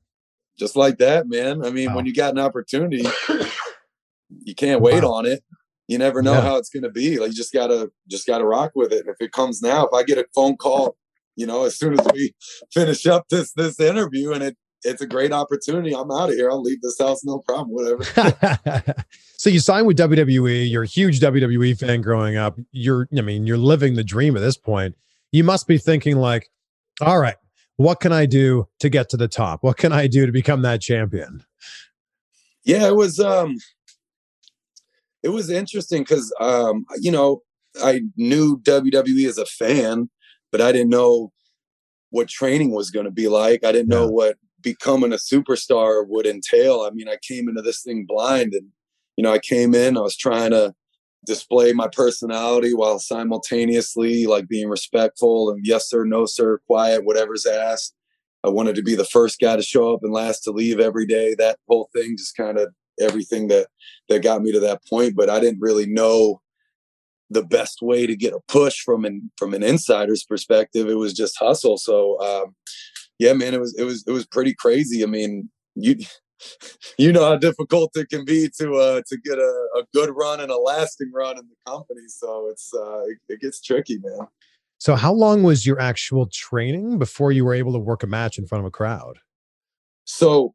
[0.59, 1.65] Just like that, man.
[1.65, 1.97] I mean, wow.
[1.97, 3.05] when you got an opportunity,
[4.45, 5.13] you can't wait wow.
[5.13, 5.43] on it.
[5.89, 6.43] You never know yeah.
[6.43, 7.19] how it's going to be.
[7.19, 9.01] Like you just gotta just gotta rock with it.
[9.01, 10.97] And if it comes now, if I get a phone call,
[11.35, 12.33] you know, as soon as we
[12.73, 15.95] finish up this this interview and it it's a great opportunity.
[15.95, 16.51] I'm out of here.
[16.51, 19.05] I'll leave this house, no problem, whatever.
[19.37, 20.71] so you signed with WWE.
[20.71, 22.59] You're a huge WWE fan growing up.
[22.73, 24.97] You're, I mean, you're living the dream at this point.
[25.33, 26.51] You must be thinking like,
[27.01, 27.37] all right,
[27.77, 29.63] what can I do to get to the top?
[29.63, 31.45] What can I do to become that champion?
[32.65, 33.57] Yeah, it was um
[35.23, 37.43] it was interesting because um, you know
[37.83, 40.11] I knew WWE as a fan,
[40.51, 41.33] but I didn't know
[42.11, 43.65] what training was going to be like.
[43.65, 44.01] I didn't yeah.
[44.01, 46.81] know what becoming a superstar would entail.
[46.83, 48.69] I mean, I came into this thing blind, and
[49.17, 49.97] you know, I came in.
[49.97, 50.75] I was trying to
[51.27, 57.47] display my personality while simultaneously like being respectful and yes sir, no sir, quiet, whatever's
[57.47, 57.95] asked.
[58.43, 61.05] I wanted to be the first guy to show up and last to leave every
[61.05, 61.35] day.
[61.35, 63.69] That whole thing just kind of everything that
[64.09, 66.41] that got me to that point but i didn't really know
[67.31, 71.15] the best way to get a push from an from an insider's perspective it was
[71.15, 72.55] just hustle so um,
[73.21, 75.05] yeah man it was it was it was pretty crazy.
[75.05, 75.97] I mean you
[76.99, 80.41] you know how difficult it can be to uh to get a, a good run
[80.41, 82.09] and a lasting run in the company.
[82.09, 84.27] So it's uh it, it gets tricky man.
[84.79, 88.39] So how long was your actual training before you were able to work a match
[88.39, 89.19] in front of a crowd?
[90.05, 90.55] So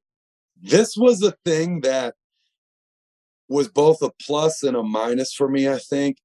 [0.60, 2.16] this was a thing that
[3.48, 6.18] was both a plus and a minus for me, I think.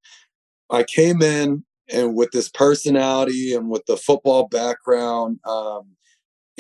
[0.71, 5.97] I came in and with this personality and with the football background, um,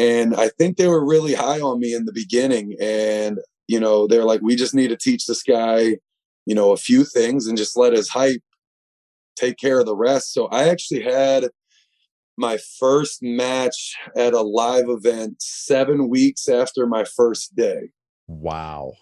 [0.00, 2.74] and I think they were really high on me in the beginning.
[2.80, 5.98] And, you know, they're like, we just need to teach this guy,
[6.46, 8.40] you know, a few things and just let his hype
[9.36, 10.32] take care of the rest.
[10.32, 11.50] So I actually had
[12.38, 17.90] my first match at a live event seven weeks after my first day.
[18.26, 18.94] Wow.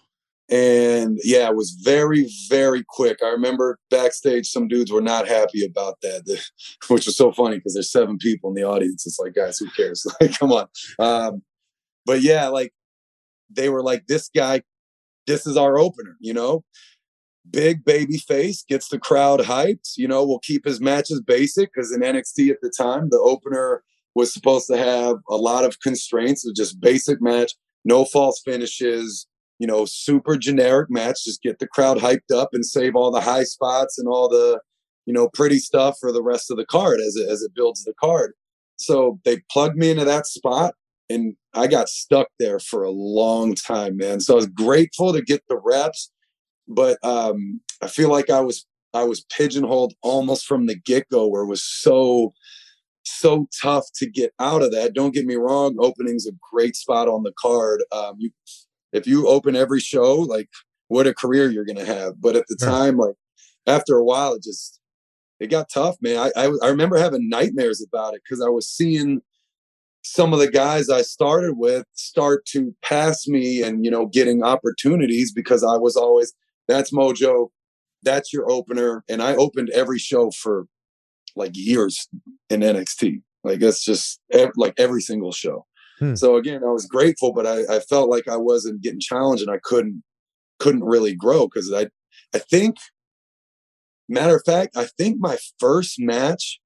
[0.49, 3.19] And yeah, it was very, very quick.
[3.23, 6.23] I remember backstage, some dudes were not happy about that,
[6.87, 9.05] which was so funny because there's seven people in the audience.
[9.05, 10.05] It's like, guys, who cares?
[10.21, 10.67] Like, come on.
[10.97, 11.43] Um,
[12.05, 12.73] but yeah, like
[13.49, 14.63] they were like, this guy,
[15.27, 16.63] this is our opener, you know?
[17.49, 19.93] Big baby face gets the crowd hyped.
[19.97, 23.83] You know, we'll keep his matches basic because in NXT at the time, the opener
[24.15, 27.53] was supposed to have a lot of constraints of just basic match,
[27.85, 29.27] no false finishes,
[29.59, 31.25] you know, super generic match.
[31.25, 34.59] Just get the crowd hyped up and save all the high spots and all the,
[35.05, 37.83] you know, pretty stuff for the rest of the card as it as it builds
[37.83, 38.33] the card.
[38.77, 40.73] So they plugged me into that spot
[41.09, 44.21] and I got stuck there for a long time, man.
[44.21, 46.11] So I was grateful to get the reps,
[46.67, 51.27] but um, I feel like I was I was pigeonholed almost from the get go,
[51.27, 52.33] where it was so
[53.03, 54.93] so tough to get out of that.
[54.93, 57.83] Don't get me wrong, opening's a great spot on the card.
[57.91, 58.31] Um, you,
[58.93, 60.49] if you open every show, like
[60.87, 62.19] what a career you're gonna have.
[62.19, 63.15] But at the time, like
[63.67, 64.79] after a while, it just
[65.39, 66.17] it got tough, man.
[66.17, 69.21] I I, I remember having nightmares about it because I was seeing
[70.03, 74.43] some of the guys I started with start to pass me and you know getting
[74.43, 76.33] opportunities because I was always
[76.67, 77.49] that's Mojo,
[78.03, 80.65] that's your opener, and I opened every show for
[81.35, 82.07] like years
[82.49, 83.21] in NXT.
[83.43, 85.65] Like it's just ev- like every single show.
[85.99, 86.15] Hmm.
[86.15, 89.51] So again, I was grateful, but I, I felt like I wasn't getting challenged and
[89.51, 90.03] I couldn't
[90.59, 91.87] couldn't really grow because I
[92.33, 92.77] I think
[94.07, 96.59] matter of fact, I think my first match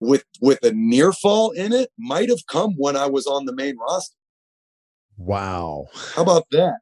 [0.00, 3.54] with with a near fall in it might have come when I was on the
[3.54, 4.16] main roster.
[5.16, 5.86] Wow.
[6.14, 6.78] How about that?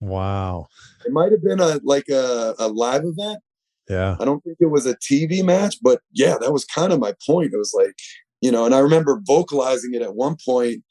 [0.00, 0.68] Wow.
[1.04, 3.40] It might have been a like a, a live event.
[3.88, 4.16] Yeah.
[4.18, 7.12] I don't think it was a TV match, but yeah, that was kind of my
[7.26, 7.52] point.
[7.52, 7.94] It was like,
[8.40, 10.82] you know, and I remember vocalizing it at one point.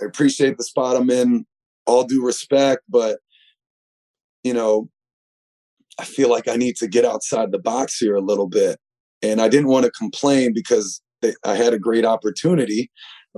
[0.00, 1.44] I appreciate the spot I'm in,
[1.86, 3.18] all due respect, but
[4.44, 4.88] you know,
[5.98, 8.78] I feel like I need to get outside the box here a little bit
[9.22, 12.90] and I didn't want to complain because they, I had a great opportunity.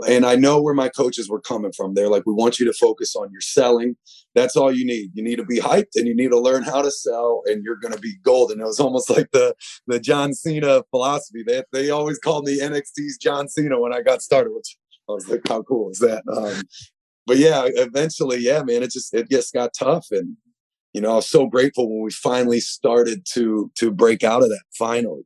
[0.09, 1.95] And I know where my coaches were coming from.
[1.95, 3.97] They're like, we want you to focus on your selling.
[4.35, 5.11] That's all you need.
[5.15, 7.77] You need to be hyped and you need to learn how to sell and you're
[7.77, 8.61] going to be golden.
[8.61, 9.55] It was almost like the,
[9.87, 11.45] the John Cena philosophy.
[11.47, 14.77] They, they always called me NXT's John Cena when I got started, which
[15.09, 16.25] I was like, how cool is that?
[16.35, 16.63] Um,
[17.27, 20.09] but yeah, eventually, yeah, man, it just, it just got tough.
[20.11, 20.37] And,
[20.93, 24.49] you know, I was so grateful when we finally started to, to break out of
[24.49, 25.23] that finally.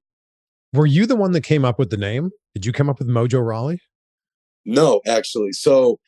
[0.74, 2.30] Were you the one that came up with the name?
[2.54, 3.80] Did you come up with Mojo Rawley?
[4.64, 5.52] No, actually.
[5.52, 5.98] So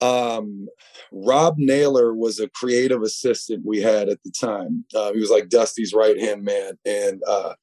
[0.00, 0.68] um,
[1.12, 4.84] Rob Naylor was a creative assistant we had at the time.
[4.94, 7.54] Uh, he was like Dusty's right hand man, and uh,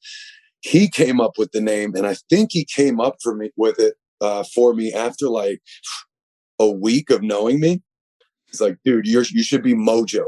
[0.61, 1.95] he came up with the name.
[1.95, 5.61] And I think he came up for me with it uh, for me after like
[6.59, 7.81] a week of knowing me.
[8.47, 10.25] He's like, "Dude, you you should be Mojo,"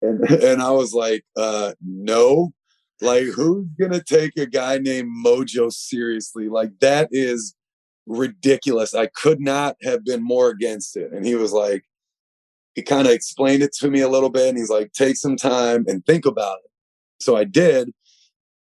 [0.00, 2.52] and and I was like, uh, "No."
[3.00, 6.48] Like, who's gonna take a guy named Mojo seriously?
[6.48, 7.56] Like, that is
[8.06, 8.94] ridiculous.
[8.94, 11.12] I could not have been more against it.
[11.12, 11.84] And he was like,
[12.74, 15.36] he kind of explained it to me a little bit, and he's like, take some
[15.36, 16.70] time and think about it.
[17.20, 17.90] So I did.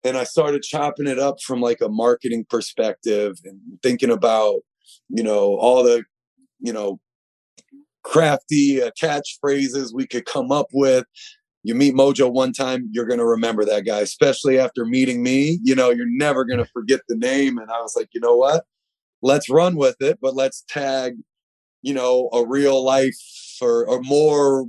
[0.03, 4.61] And I started chopping it up from like a marketing perspective and thinking about,
[5.09, 6.03] you know, all the,
[6.59, 6.99] you know,
[8.03, 11.05] crafty uh, catchphrases we could come up with
[11.63, 15.59] you meet Mojo one time, you're going to remember that guy, especially after meeting me.
[15.63, 17.57] You know, you're never going to forget the name.
[17.57, 18.65] And I was like, you know what?
[19.23, 21.15] Let's run with it, but let's tag,
[21.81, 23.17] you know, a real life
[23.61, 24.67] or a more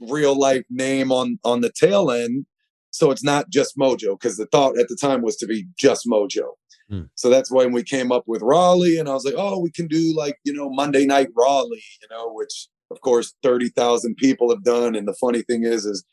[0.00, 2.46] real life name on on the tail end.
[2.90, 6.06] So it's not just Mojo, because the thought at the time was to be just
[6.06, 6.54] Mojo.
[6.88, 7.02] Hmm.
[7.14, 9.86] So that's when we came up with Rawley, and I was like, oh, we can
[9.86, 14.64] do like you know Monday Night Rawley, you know, which of course 30,000 people have
[14.64, 16.04] done and the funny thing is is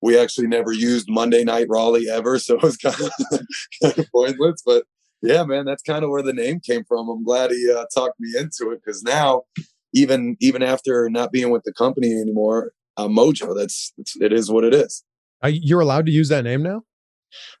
[0.00, 3.40] we actually never used Monday Night Rawley ever so it was kind of,
[3.82, 4.84] kind of pointless but
[5.22, 8.18] yeah man that's kind of where the name came from I'm glad he uh, talked
[8.20, 9.42] me into it cuz now
[9.92, 14.64] even even after not being with the company anymore uh, Mojo that's it is what
[14.64, 15.04] it is
[15.44, 16.82] you're allowed to use that name now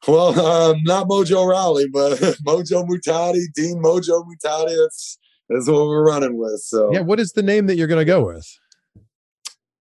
[0.06, 4.76] well, um, not Mojo Rawley, but Mojo Muhtadi, Dean Mojo Muhtadi.
[4.76, 5.18] That's
[5.48, 6.60] that's what we're running with.
[6.60, 8.46] So yeah, what is the name that you're going to go with?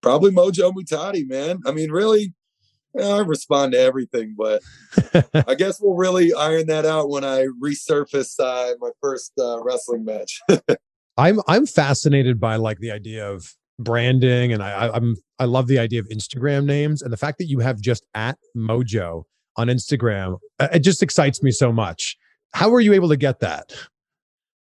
[0.02, 1.60] Probably Mojo Muhtadi, man.
[1.66, 2.34] I mean, really,
[3.00, 4.62] I respond to everything, but
[5.48, 10.06] I guess we'll really iron that out when I resurface uh, my first uh, wrestling
[10.06, 10.42] match.
[11.18, 15.80] I'm I'm fascinated by like the idea of branding, and I, I'm I love the
[15.80, 19.24] idea of Instagram names and the fact that you have just at Mojo
[19.56, 20.38] on Instagram.
[20.60, 22.18] Uh, it just excites me so much.
[22.54, 23.74] How were you able to get that?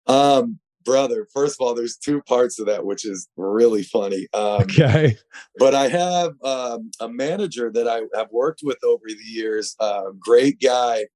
[0.07, 4.27] Um, brother, first of all, there's two parts of that, which is really funny.
[4.33, 5.17] Um, okay.
[5.59, 10.05] But I have um, a manager that I have worked with over the years, uh,
[10.19, 11.07] great guy.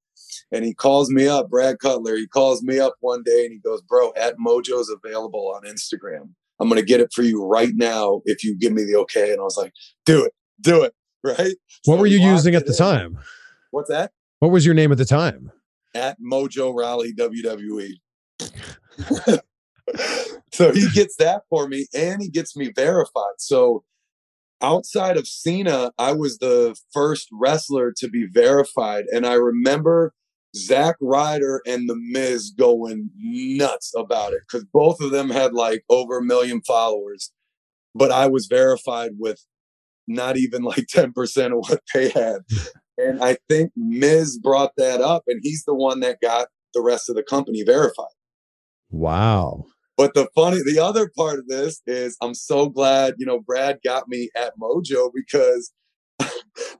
[0.52, 2.16] And he calls me up, Brad Cutler.
[2.16, 6.30] He calls me up one day and he goes, Bro, at Mojo's available on Instagram.
[6.60, 9.30] I'm going to get it for you right now if you give me the okay.
[9.30, 9.72] And I was like,
[10.04, 10.92] Do it, do it.
[11.22, 11.36] Right.
[11.84, 12.78] What so were you using at the in.
[12.78, 13.18] time?
[13.72, 14.10] What's that?
[14.38, 15.52] What was your name at the time?
[15.94, 17.92] At Mojo Rawley WWE.
[20.52, 23.34] so he gets that for me and he gets me verified.
[23.38, 23.84] So
[24.62, 29.04] outside of Cena, I was the first wrestler to be verified.
[29.12, 30.12] And I remember
[30.56, 35.84] Zack Ryder and The Miz going nuts about it because both of them had like
[35.88, 37.32] over a million followers.
[37.94, 39.44] But I was verified with
[40.06, 42.42] not even like 10% of what they had.
[42.98, 47.08] and I think Miz brought that up, and he's the one that got the rest
[47.08, 48.06] of the company verified.
[48.90, 49.64] Wow.
[49.96, 53.80] But the funny, the other part of this is I'm so glad, you know, Brad
[53.84, 55.72] got me at Mojo because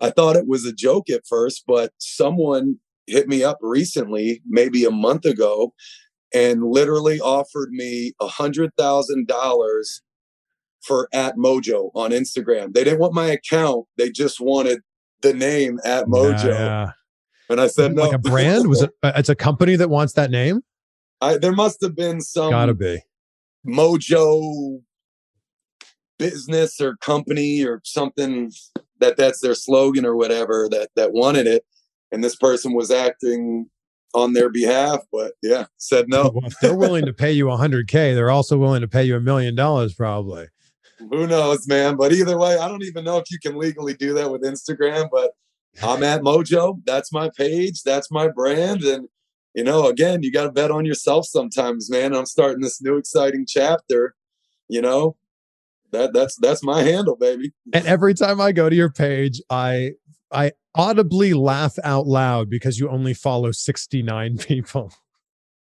[0.01, 4.85] I thought it was a joke at first, but someone hit me up recently, maybe
[4.85, 5.75] a month ago,
[6.35, 10.03] and literally offered me a hundred thousand dollars
[10.83, 12.73] for at Mojo on Instagram.
[12.73, 14.81] They didn't want my account; they just wanted
[15.23, 16.45] the name at Mojo.
[16.45, 16.91] Yeah, yeah.
[17.51, 18.05] And I said, no.
[18.05, 18.69] Like a brand?
[18.69, 18.91] Was it?
[19.03, 20.63] Uh, it's a company that wants that name.
[21.21, 22.51] I, there must have been some.
[22.51, 23.03] Gotta be.
[23.67, 24.81] mojo
[26.19, 28.53] business or company or something
[29.01, 31.65] that that's their slogan or whatever that that wanted it.
[32.13, 33.71] And this person was acting
[34.13, 36.33] on their behalf but yeah said no.
[36.35, 39.55] Well, they're willing to pay you 100k they're also willing to pay you a million
[39.55, 40.49] dollars probably.
[40.99, 41.97] Who knows man?
[41.97, 45.09] But either way i don't even know if you can legally do that with instagram
[45.13, 45.31] but
[45.83, 46.81] i'm at mojo.
[46.85, 47.83] That's my page.
[47.85, 48.83] That's my brand.
[48.83, 49.09] And
[49.55, 52.15] you know, again, you got to bet on yourself sometimes, man.
[52.15, 54.15] I'm starting this new exciting chapter.
[54.69, 55.17] You know,
[55.91, 57.53] that that's that's my handle, baby.
[57.73, 59.93] And every time I go to your page, I
[60.31, 64.93] I audibly laugh out loud because you only follow 69 people.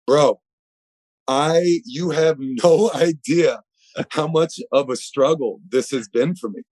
[0.06, 0.40] Bro,
[1.28, 3.62] I you have no idea
[4.10, 6.62] how much of a struggle this has been for me.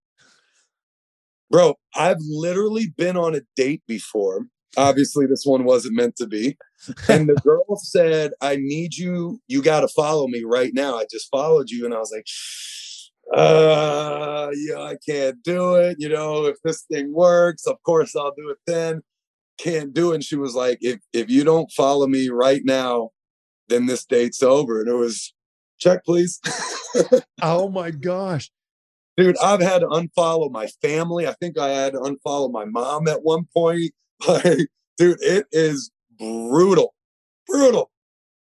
[1.50, 4.46] Bro, I've literally been on a date before
[4.76, 6.56] obviously this one wasn't meant to be.
[7.08, 9.40] And the girl said i need you.
[9.48, 10.96] You got to follow me right now.
[10.96, 12.26] I just followed you and i was like
[13.34, 15.96] uh yeah i can't do it.
[15.98, 19.02] You know if this thing works of course i'll do it then.
[19.58, 20.16] Can't do it.
[20.16, 23.10] And she was like if if you don't follow me right now
[23.68, 24.80] then this date's over.
[24.80, 25.34] And it was
[25.78, 26.40] check please.
[27.42, 28.52] Oh my gosh.
[29.16, 31.26] Dude i've had to unfollow my family.
[31.26, 33.92] I think i had to unfollow my mom at one point
[34.28, 36.94] like, dude, it is brutal,
[37.46, 37.90] brutal.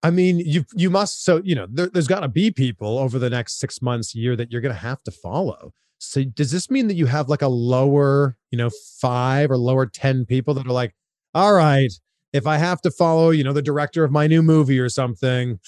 [0.03, 3.19] I mean, you you must so you know there, has got to be people over
[3.19, 5.73] the next six months, year that you're going to have to follow.
[5.99, 8.69] So does this mean that you have like a lower, you know,
[9.01, 10.95] five or lower ten people that are like,
[11.33, 11.91] all right,
[12.33, 15.59] if I have to follow, you know, the director of my new movie or something,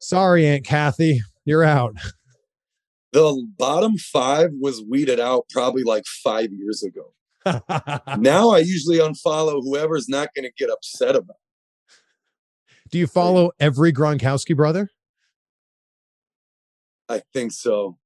[0.00, 1.94] sorry, Aunt Kathy, you're out.
[3.12, 7.14] The bottom five was weeded out probably like five years ago
[8.18, 11.36] now I usually unfollow whoever's not going to get upset about.
[11.36, 12.90] It.
[12.90, 14.90] Do you follow every Gronkowski brother?
[17.08, 17.98] I think so.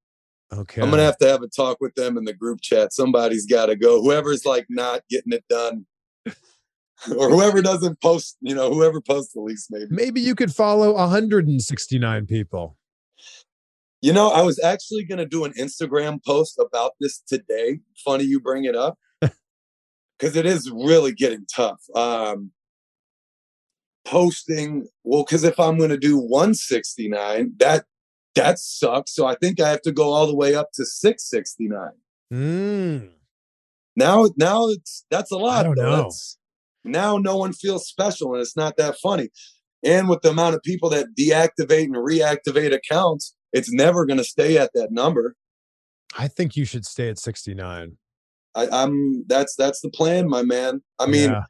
[0.53, 0.83] Okay.
[0.83, 2.93] I'm gonna have to have a talk with them in the group chat.
[2.93, 4.03] Somebody's got to go.
[4.03, 5.87] Whoever's like not getting it done,
[7.17, 9.87] or whoever doesn't post, you know, whoever posts the least, maybe.
[9.91, 12.77] Maybe you could follow 169 people.
[14.03, 17.81] You know, I was actually going to do an Instagram post about this today.
[18.05, 18.99] Funny you bring it up
[20.21, 21.81] because it is really getting tough.
[21.95, 22.53] Um,
[24.05, 27.85] posting well, because if I'm going to do 169, that
[28.35, 29.15] that sucks.
[29.15, 31.91] So I think I have to go all the way up to 669.
[32.33, 33.11] Mm.
[33.97, 35.61] Now, now it's that's a lot.
[35.61, 36.03] I don't know.
[36.05, 36.39] That's,
[36.85, 39.31] now no one feels special, and it's not that funny.
[39.83, 44.25] And with the amount of people that deactivate and reactivate accounts, it's never going to
[44.25, 45.35] stay at that number.
[46.19, 47.97] I think you should stay at 69.
[48.55, 50.83] I, am that's that's the plan, my man.
[50.99, 51.45] I mean, yeah.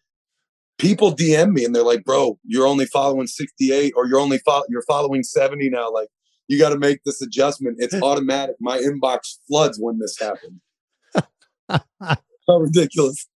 [0.79, 4.65] people DM me and they're like, "Bro, you're only following 68, or you're only fo-
[4.69, 5.91] you're following 70 now.
[5.91, 6.09] Like,
[6.49, 7.77] you got to make this adjustment.
[7.79, 8.57] It's automatic.
[8.61, 10.61] My inbox floods when this happens.
[12.49, 13.27] How ridiculous."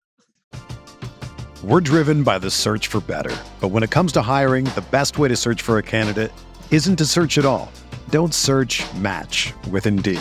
[1.62, 5.18] We're driven by the search for better, but when it comes to hiring, the best
[5.18, 6.30] way to search for a candidate
[6.70, 7.72] isn't to search at all.
[8.10, 8.82] Don't search.
[8.96, 10.20] Match with Indeed.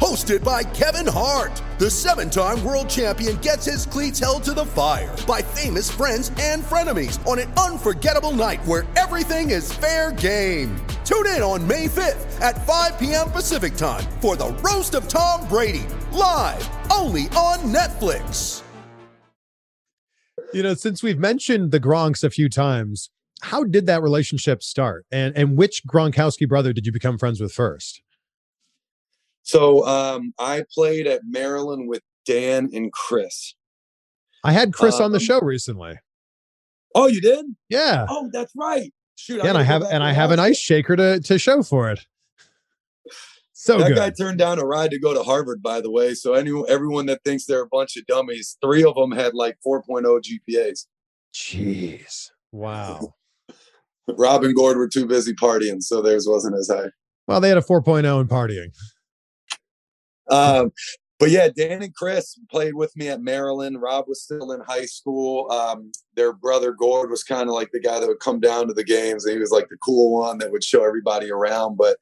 [0.00, 4.64] Hosted by Kevin Hart, the seven time world champion gets his cleats held to the
[4.64, 10.74] fire by famous friends and frenemies on an unforgettable night where everything is fair game.
[11.04, 13.30] Tune in on May 5th at 5 p.m.
[13.30, 18.62] Pacific time for the Roast of Tom Brady, live only on Netflix.
[20.54, 23.10] You know, since we've mentioned the Gronks a few times,
[23.42, 25.04] how did that relationship start?
[25.12, 28.00] And and which Gronkowski brother did you become friends with first?
[29.50, 33.54] So um, I played at Maryland with Dan and Chris.
[34.44, 35.98] I had Chris um, on the Um, show recently.
[36.94, 37.44] Oh, you did?
[37.68, 38.06] Yeah.
[38.08, 38.92] Oh, that's right.
[39.16, 41.90] Shoot, yeah, and I have and I have an ice shaker to to show for
[41.90, 42.00] it.
[43.52, 43.96] So that good.
[43.96, 46.14] guy turned down a ride to go to Harvard, by the way.
[46.14, 49.58] So anyone, everyone that thinks they're a bunch of dummies, three of them had like
[49.66, 50.02] 4.0
[50.48, 50.86] GPAs.
[51.34, 52.30] Jeez.
[52.52, 53.14] Wow.
[54.08, 56.88] Rob and Gord were too busy partying, so theirs wasn't as high.
[57.28, 58.72] Well, they had a 4.0 in partying.
[60.30, 60.72] Um,
[61.20, 63.80] but yeah, Dan and Chris played with me at Maryland.
[63.80, 65.50] Rob was still in high school.
[65.52, 68.72] Um, their brother Gord was kind of like the guy that would come down to
[68.72, 69.28] the games.
[69.28, 71.76] He was like the cool one that would show everybody around.
[71.76, 71.98] But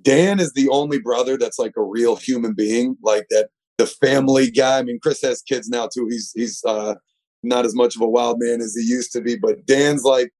[0.00, 4.50] Dan is the only brother that's like a real human being, like that the family
[4.50, 4.78] guy.
[4.78, 6.08] I mean, Chris has kids now too.
[6.10, 6.94] He's he's uh,
[7.42, 10.30] not as much of a wild man as he used to be, but Dan's like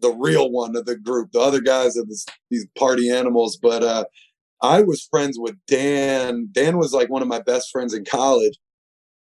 [0.00, 1.32] the real one of the group.
[1.32, 2.06] The other guys are
[2.50, 4.04] these party animals, but uh,
[4.62, 6.48] I was friends with Dan.
[6.52, 8.58] Dan was like one of my best friends in college.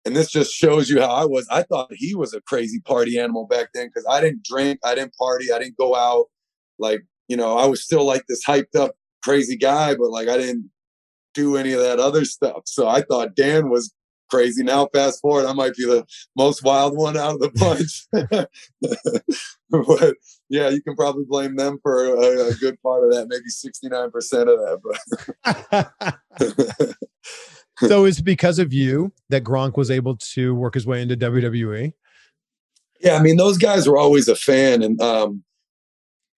[0.04, 1.48] And this just shows you how I was.
[1.50, 4.94] I thought he was a crazy party animal back then because I didn't drink, I
[4.94, 6.26] didn't party, I didn't go out.
[6.78, 8.92] Like, you know, I was still like this hyped up
[9.24, 10.70] crazy guy, but like I didn't
[11.34, 12.62] do any of that other stuff.
[12.66, 13.92] So I thought Dan was
[14.30, 14.62] crazy.
[14.62, 16.04] Now, fast forward, I might be the
[16.36, 18.06] most wild one out of the bunch.
[19.70, 20.14] but
[20.48, 24.12] yeah, you can probably blame them for a, a good part of that, maybe 69%
[24.42, 25.90] of that.
[26.78, 31.02] But so is it because of you that Gronk was able to work his way
[31.02, 31.16] into?
[31.16, 31.92] WWE?
[33.00, 34.82] yeah, I mean, those guys were always a fan.
[34.82, 35.44] And um,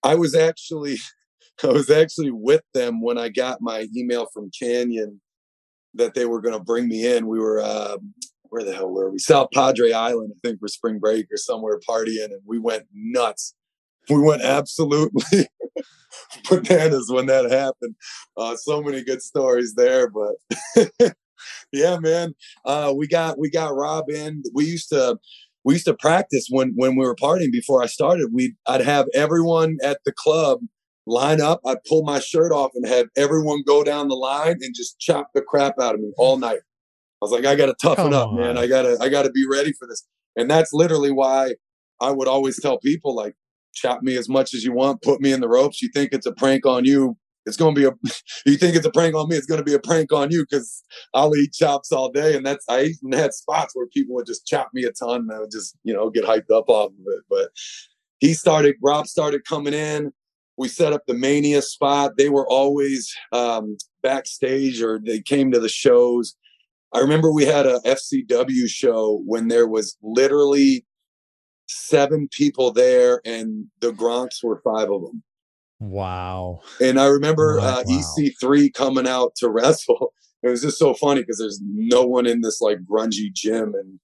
[0.02, 0.98] I was actually.
[1.64, 5.20] I was actually with them when I got my email from Canyon
[5.94, 7.26] that they were going to bring me in.
[7.26, 7.98] We were, uh,
[8.44, 9.18] where the hell were we?
[9.18, 13.54] South Padre Island, I think, for spring break or somewhere partying, and we went nuts.
[14.08, 15.48] We went absolutely
[16.50, 17.94] bananas when that happened.
[18.36, 21.14] Uh, so many good stories there, but
[21.72, 22.34] yeah, man,
[22.64, 24.42] uh, we got we got Rob in.
[24.54, 25.18] We used to
[25.64, 28.28] we used to practice when when we were partying before I started.
[28.32, 30.60] We I'd have everyone at the club
[31.08, 31.60] line up.
[31.66, 35.30] I'd pull my shirt off and have everyone go down the line and just chop
[35.34, 36.60] the crap out of me all night.
[37.20, 38.56] I was like, I gotta toughen Come up, man.
[38.56, 40.06] I gotta I gotta be ready for this.
[40.36, 41.54] And that's literally why
[42.00, 43.34] I would always tell people like,
[43.74, 45.82] chop me as much as you want, put me in the ropes.
[45.82, 47.16] You think it's a prank on you.
[47.44, 47.92] It's gonna be a
[48.46, 50.84] you think it's a prank on me, it's gonna be a prank on you because
[51.12, 52.36] I'll eat chops all day.
[52.36, 55.32] And that's I even had spots where people would just chop me a ton and
[55.32, 57.24] I would just, you know, get hyped up off of it.
[57.28, 57.48] But
[58.20, 60.12] he started, Rob started coming in.
[60.58, 62.12] We set up the Mania spot.
[62.18, 66.36] They were always um, backstage or they came to the shows.
[66.92, 70.84] I remember we had a FCW show when there was literally
[71.68, 75.22] seven people there and the Gronks were five of them.
[75.80, 76.60] Wow.
[76.80, 78.00] And I remember Wow, uh, wow.
[78.18, 80.12] EC3 coming out to wrestle.
[80.42, 83.74] It was just so funny because there's no one in this like grungy gym.
[83.74, 84.00] And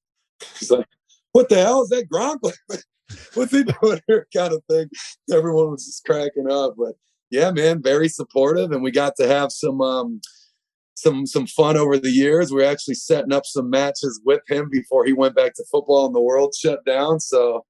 [0.58, 0.86] he's like,
[1.32, 2.38] what the hell is that Gronk?
[3.34, 4.26] What's he doing here?
[4.34, 4.88] Kind of thing.
[5.32, 6.74] Everyone was just cracking up.
[6.76, 6.94] But
[7.30, 8.72] yeah, man, very supportive.
[8.72, 10.20] And we got to have some um
[10.94, 12.52] some some fun over the years.
[12.52, 16.06] We are actually setting up some matches with him before he went back to football
[16.06, 17.20] and the world shut down.
[17.20, 17.64] So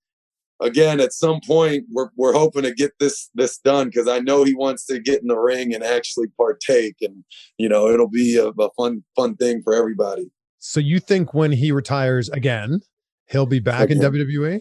[0.60, 4.44] again, at some point, we're we're hoping to get this this done because I know
[4.44, 7.24] he wants to get in the ring and actually partake, and
[7.58, 10.30] you know, it'll be a, a fun fun thing for everybody.
[10.58, 12.80] So you think when he retires again,
[13.28, 14.60] he'll be back in WWE?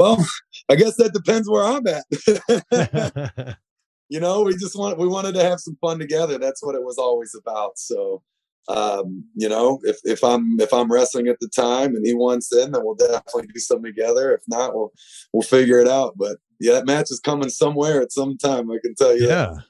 [0.00, 0.26] Well,
[0.70, 3.56] I guess that depends where I'm at.
[4.08, 6.38] you know, we just want we wanted to have some fun together.
[6.38, 7.72] That's what it was always about.
[7.78, 8.22] So
[8.68, 12.50] um, you know, if, if I'm if I'm wrestling at the time and he wants
[12.50, 14.34] in, then we'll definitely do something together.
[14.34, 14.90] If not, we'll
[15.34, 16.14] we'll figure it out.
[16.16, 18.70] But yeah, that match is coming somewhere at some time.
[18.70, 19.28] I can tell you.
[19.28, 19.54] Yeah.
[19.54, 19.64] That.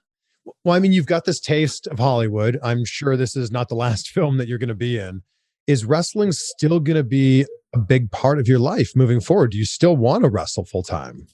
[0.65, 2.57] Well, I mean, you've got this taste of Hollywood.
[2.63, 5.23] I'm sure this is not the last film that you're going to be in.
[5.67, 9.53] Is wrestling still going to be a big part of your life moving forward?
[9.53, 11.27] Do you still want to wrestle full time?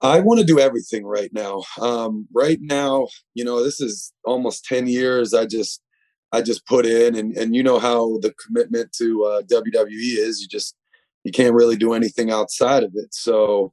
[0.00, 1.62] I want to do everything right now.
[1.80, 5.32] Um, right now, you know, this is almost 10 years.
[5.32, 5.80] I just
[6.32, 10.40] I just put in, and and you know how the commitment to uh, WWE is.
[10.40, 10.74] You just
[11.24, 13.14] you can't really do anything outside of it.
[13.14, 13.72] So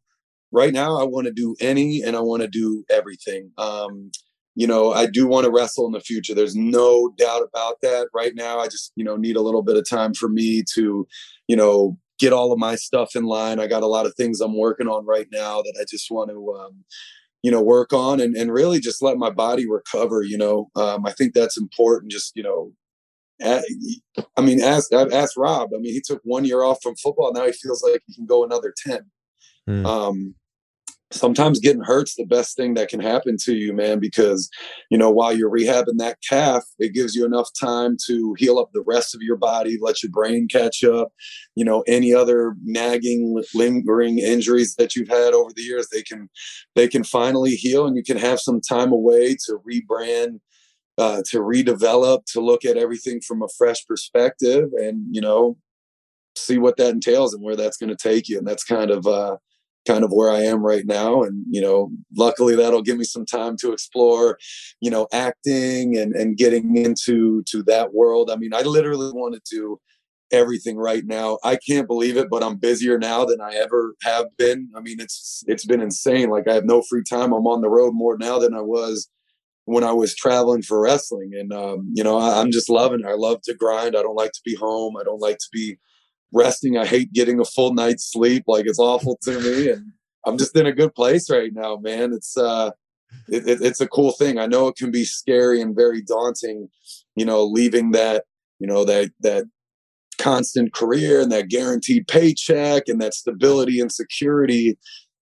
[0.52, 3.52] right now, I want to do any, and I want to do everything.
[3.58, 4.12] Um,
[4.60, 6.36] you know, I do want to wrestle in the future.
[6.36, 8.10] There's no doubt about that.
[8.14, 11.07] Right now, I just you know need a little bit of time for me to,
[11.47, 13.62] you know, get all of my stuff in line.
[13.62, 16.30] I got a lot of things I'm working on right now that I just want
[16.32, 16.84] to um,
[17.41, 21.05] you know work on and, and really just let my body recover you know um,
[21.05, 22.74] i think that's important just you know
[23.41, 27.45] i mean ask ask rob i mean he took one year off from football now
[27.45, 28.99] he feels like he can go another 10
[29.70, 29.86] mm.
[29.86, 30.36] um,
[31.12, 34.49] sometimes getting hurt's the best thing that can happen to you, man, because,
[34.91, 38.70] you know, while you're rehabbing that calf, it gives you enough time to heal up
[38.74, 41.12] the rest of your body, let your brain catch up.
[41.55, 46.30] You know, any other nagging, lingering injuries that you've had over the years, they can,
[46.76, 50.39] they can finally heal and you can have some time away to rebrand,
[50.99, 55.57] uh, to redevelop, to look at everything from a fresh perspective and, you know,
[56.38, 58.38] see what that entails and where that's going to take you.
[58.38, 59.38] And that's kind of, uh,
[59.88, 61.24] kind of where I am right now.
[61.24, 64.38] And, you know, luckily that'll give me some time to explore,
[64.82, 68.30] you know, acting and, and getting into to that world.
[68.30, 69.80] I mean, I literally want to do
[70.32, 71.40] everything right now.
[71.44, 74.70] I can't believe it, but I'm busier now than I ever have been.
[74.76, 76.30] I mean, it's it's been insane.
[76.30, 77.34] Like I have no free time.
[77.34, 79.10] I'm on the road more now than I was
[79.66, 81.32] when I was traveling for wrestling.
[81.34, 83.08] And um, you know, I, I'm just loving it.
[83.08, 83.96] I love to grind.
[83.96, 84.98] I don't like to be home.
[84.98, 85.78] I don't like to be
[86.34, 86.78] resting.
[86.78, 88.44] I hate getting a full night's sleep.
[88.48, 89.70] Like it's awful to me.
[89.70, 89.92] And
[90.26, 92.14] I'm just in a good place right now, man.
[92.14, 92.72] It's, uh,
[93.28, 94.38] it, it, it's a cool thing.
[94.38, 96.70] I know it can be scary and very daunting,
[97.16, 98.26] you know, leaving that,
[98.60, 99.46] you know, that, that
[100.20, 104.78] constant career and that guaranteed paycheck and that stability and security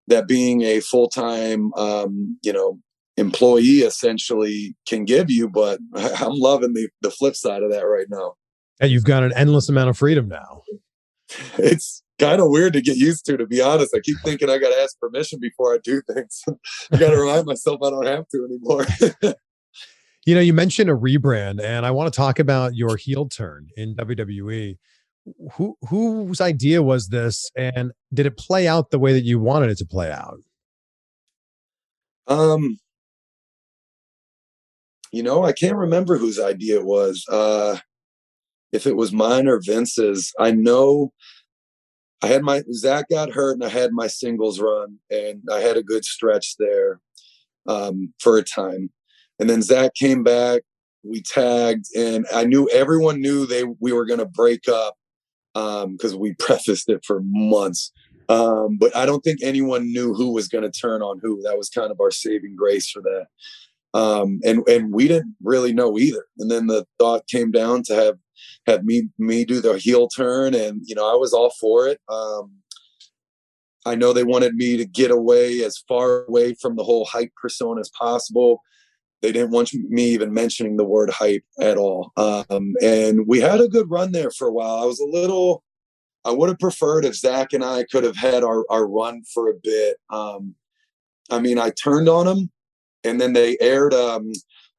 [0.08, 2.78] that being a full-time, um, you know,
[3.16, 5.48] employee essentially can give you.
[5.48, 8.34] But I'm loving the, the flip side of that right now.
[8.80, 10.62] And you've got an endless amount of freedom now
[11.58, 13.94] it's kind of weird to get used to, to be honest.
[13.94, 16.42] I keep thinking I got to ask permission before I do things.
[16.92, 18.86] I got to remind myself I don't have to anymore.
[20.26, 23.68] you know, you mentioned a rebrand, and I want to talk about your heel turn
[23.76, 24.78] in WWE.
[25.54, 29.70] Who whose idea was this, and did it play out the way that you wanted
[29.70, 30.38] it to play out?
[32.26, 32.78] Um,
[35.12, 37.24] you know, I can't remember whose idea it was.
[37.30, 37.76] Uh,
[38.72, 40.32] if it was mine or Vince's.
[40.38, 41.12] I know
[42.22, 45.76] I had my Zach got hurt and I had my singles run and I had
[45.76, 47.00] a good stretch there
[47.66, 48.90] um, for a time.
[49.38, 50.62] And then Zach came back,
[51.04, 54.96] we tagged, and I knew everyone knew they we were gonna break up
[55.54, 57.92] because um, we prefaced it for months.
[58.28, 61.40] Um, but I don't think anyone knew who was going to turn on who.
[61.42, 63.26] That was kind of our saving grace for that.
[63.98, 66.26] Um, and and we didn't really know either.
[66.38, 68.18] And then the thought came down to have
[68.66, 72.00] have me me do the heel turn, and you know I was all for it.
[72.08, 72.52] Um,
[73.88, 77.32] I know they wanted me to get away as far away from the whole hype
[77.40, 78.60] persona as possible.
[79.22, 82.12] They didn't want me even mentioning the word hype at all.
[82.16, 84.76] Um, and we had a good run there for a while.
[84.76, 85.64] I was a little,
[86.24, 89.48] I would have preferred if Zach and I could have had our, our run for
[89.48, 89.96] a bit.
[90.10, 90.54] Um,
[91.30, 92.50] I mean, I turned on them
[93.04, 94.30] and then they aired um,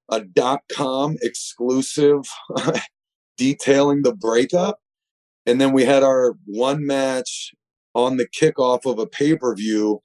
[0.10, 2.22] a dot com exclusive
[3.40, 4.80] detailing the breakup.
[5.46, 7.54] And then we had our one match
[7.96, 10.02] on the kickoff of a pay per view.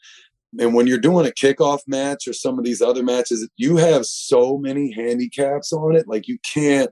[0.58, 4.06] And when you're doing a kickoff match or some of these other matches, you have
[4.06, 6.06] so many handicaps on it.
[6.06, 6.90] Like you can't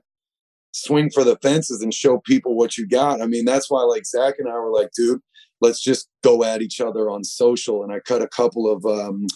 [0.73, 3.21] swing for the fences and show people what you got.
[3.21, 5.21] I mean, that's why like Zach and I were like, dude,
[5.61, 7.83] let's just go at each other on social.
[7.83, 9.27] And I cut a couple of um,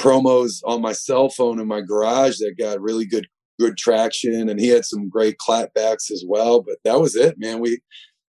[0.00, 3.26] promos on my cell phone in my garage that got really good
[3.58, 7.60] good traction and he had some great clapbacks as well but that was it man
[7.60, 7.80] we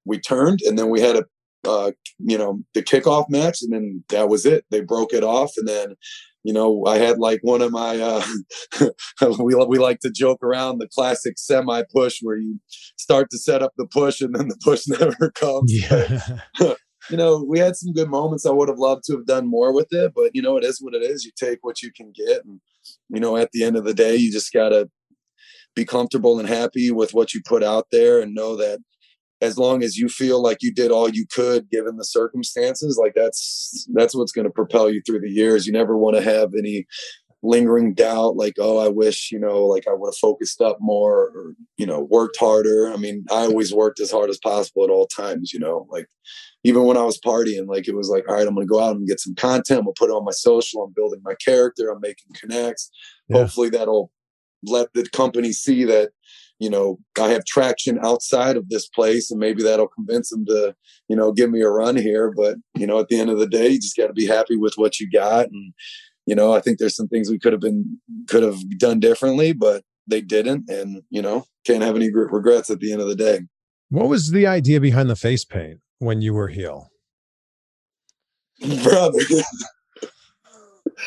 [0.05, 1.23] we turned and then we had a
[1.65, 4.63] uh, you know, the kickoff match, and then that was it.
[4.71, 5.95] They broke it off, and then
[6.43, 8.23] you know, I had like one of my uh,
[9.39, 12.59] we we like to joke around the classic semi push where you
[12.97, 15.71] start to set up the push and then the push never comes.
[15.71, 16.21] Yeah.
[17.09, 18.45] you know, we had some good moments.
[18.45, 20.81] I would have loved to have done more with it, but you know, it is
[20.81, 21.25] what it is.
[21.25, 22.61] You take what you can get, and
[23.09, 24.89] you know, at the end of the day, you just gotta
[25.75, 28.79] be comfortable and happy with what you put out there, and know that
[29.41, 33.13] as long as you feel like you did all you could given the circumstances like
[33.15, 35.65] that's that's what's going to propel you through the years.
[35.65, 36.85] You never want to have any
[37.41, 41.29] lingering doubt like oh i wish you know like i would have focused up more
[41.29, 42.91] or you know worked harder.
[42.91, 46.07] I mean i always worked as hard as possible at all times you know like
[46.65, 48.97] even when i was partying like it was like all right i'm gonna go out
[48.97, 51.89] and get some content i'm gonna put it on my social i'm building my character
[51.89, 52.91] i'm making connects.
[53.29, 53.37] Yeah.
[53.37, 54.11] hopefully that'll
[54.63, 56.11] let the company see that
[56.59, 60.75] you know, I have traction outside of this place and maybe that'll convince them to,
[61.07, 62.31] you know, give me a run here.
[62.35, 64.57] But, you know, at the end of the day, you just got to be happy
[64.57, 65.47] with what you got.
[65.47, 65.73] And,
[66.25, 69.53] you know, I think there's some things we could have been, could have done differently,
[69.53, 70.69] but they didn't.
[70.69, 73.39] And, you know, can't have any regrets at the end of the day.
[73.89, 76.89] What was the idea behind the face paint when you were heel?
[78.83, 79.19] Brother.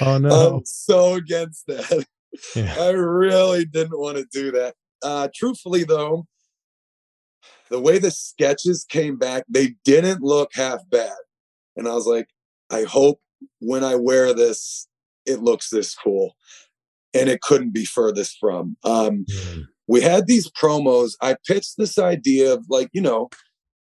[0.01, 0.31] oh, no.
[0.57, 2.07] I'm so against that.
[2.57, 2.75] Yeah.
[2.79, 6.27] I really didn't want to do that uh, truthfully, though,
[7.71, 11.17] the way the sketches came back, they didn't look half bad.
[11.77, 12.29] And I was like,
[12.71, 13.21] I hope
[13.61, 14.87] when I wear this,
[15.27, 16.35] it looks this cool.
[17.15, 18.77] And it couldn't be furthest from.
[18.85, 19.65] Um, mm.
[19.87, 21.13] We had these promos.
[21.21, 23.29] I pitched this idea of like, you know,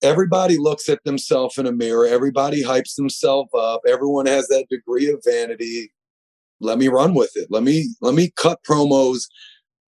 [0.01, 5.09] everybody looks at themselves in a mirror, everybody hypes themselves up, everyone has that degree
[5.09, 5.92] of vanity.
[6.63, 7.47] Let me run with it.
[7.49, 9.23] Let me let me cut promos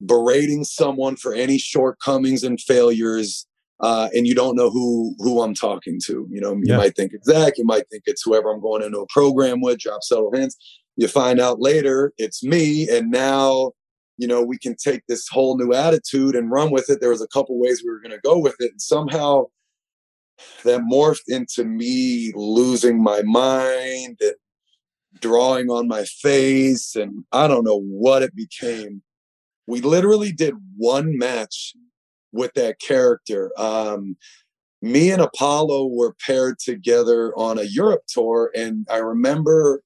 [0.06, 3.48] berating someone for any shortcomings and failures
[3.80, 6.28] uh, and you don't know who who I'm talking to.
[6.30, 6.78] You know, you yeah.
[6.78, 9.80] might think it's Zach, you might think it's whoever I'm going into a program with,
[9.80, 10.56] drop settle hints.
[10.96, 13.72] You find out later it's me, and now
[14.18, 17.02] you know we can take this whole new attitude and run with it.
[17.02, 19.46] There was a couple ways we were going to go with it, and somehow
[20.64, 24.34] that morphed into me losing my mind and
[25.22, 29.02] drawing on my face, and I don't know what it became
[29.68, 31.74] we literally did one match
[32.32, 33.52] with that character.
[33.58, 34.18] Um,
[34.82, 39.82] me and Apollo were paired together on a Europe tour, and I remember,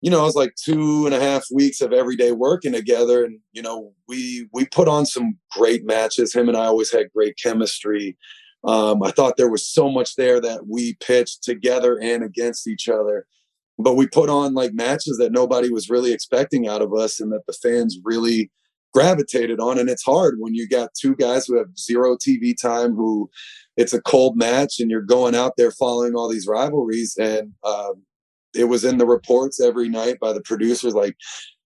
[0.00, 3.40] you know, it was like two and a half weeks of everyday working together, and
[3.52, 6.34] you know, we we put on some great matches.
[6.34, 8.16] Him and I always had great chemistry.
[8.64, 12.88] Um, I thought there was so much there that we pitched together and against each
[12.88, 13.26] other.
[13.78, 17.32] But we put on like matches that nobody was really expecting out of us, and
[17.32, 18.50] that the fans really
[18.92, 19.78] gravitated on.
[19.78, 23.30] And it's hard when you got two guys who have zero TV time, who
[23.76, 27.16] it's a cold match, and you're going out there following all these rivalries.
[27.18, 28.02] And um,
[28.54, 31.16] it was in the reports every night by the producers, like,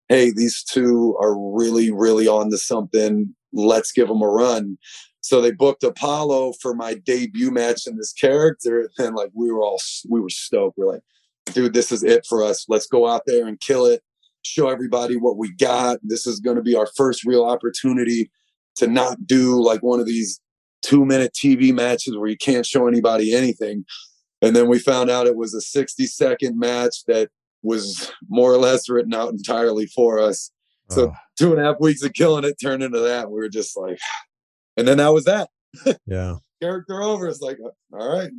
[0.08, 3.34] "Hey, these two are really, really on to something.
[3.52, 4.76] Let's give them a run."
[5.22, 9.62] So they booked Apollo for my debut match in this character, and like we were
[9.62, 10.76] all we were stoked.
[10.76, 11.02] We're like,
[11.46, 12.66] "Dude, this is it for us.
[12.68, 14.02] Let's go out there and kill it."
[14.42, 15.98] show everybody what we got.
[16.02, 18.30] This is going to be our first real opportunity
[18.76, 20.40] to not do like one of these
[20.82, 23.84] two minute TV matches where you can't show anybody anything.
[24.40, 27.30] And then we found out it was a 60 second match that
[27.62, 30.50] was more or less written out entirely for us.
[30.90, 31.12] So oh.
[31.38, 33.30] two and a half weeks of killing it turned into that.
[33.30, 33.98] We were just like,
[34.76, 35.48] and then that was that.
[36.06, 36.36] Yeah.
[36.60, 37.28] character over.
[37.28, 37.58] It's like,
[37.92, 38.30] all right.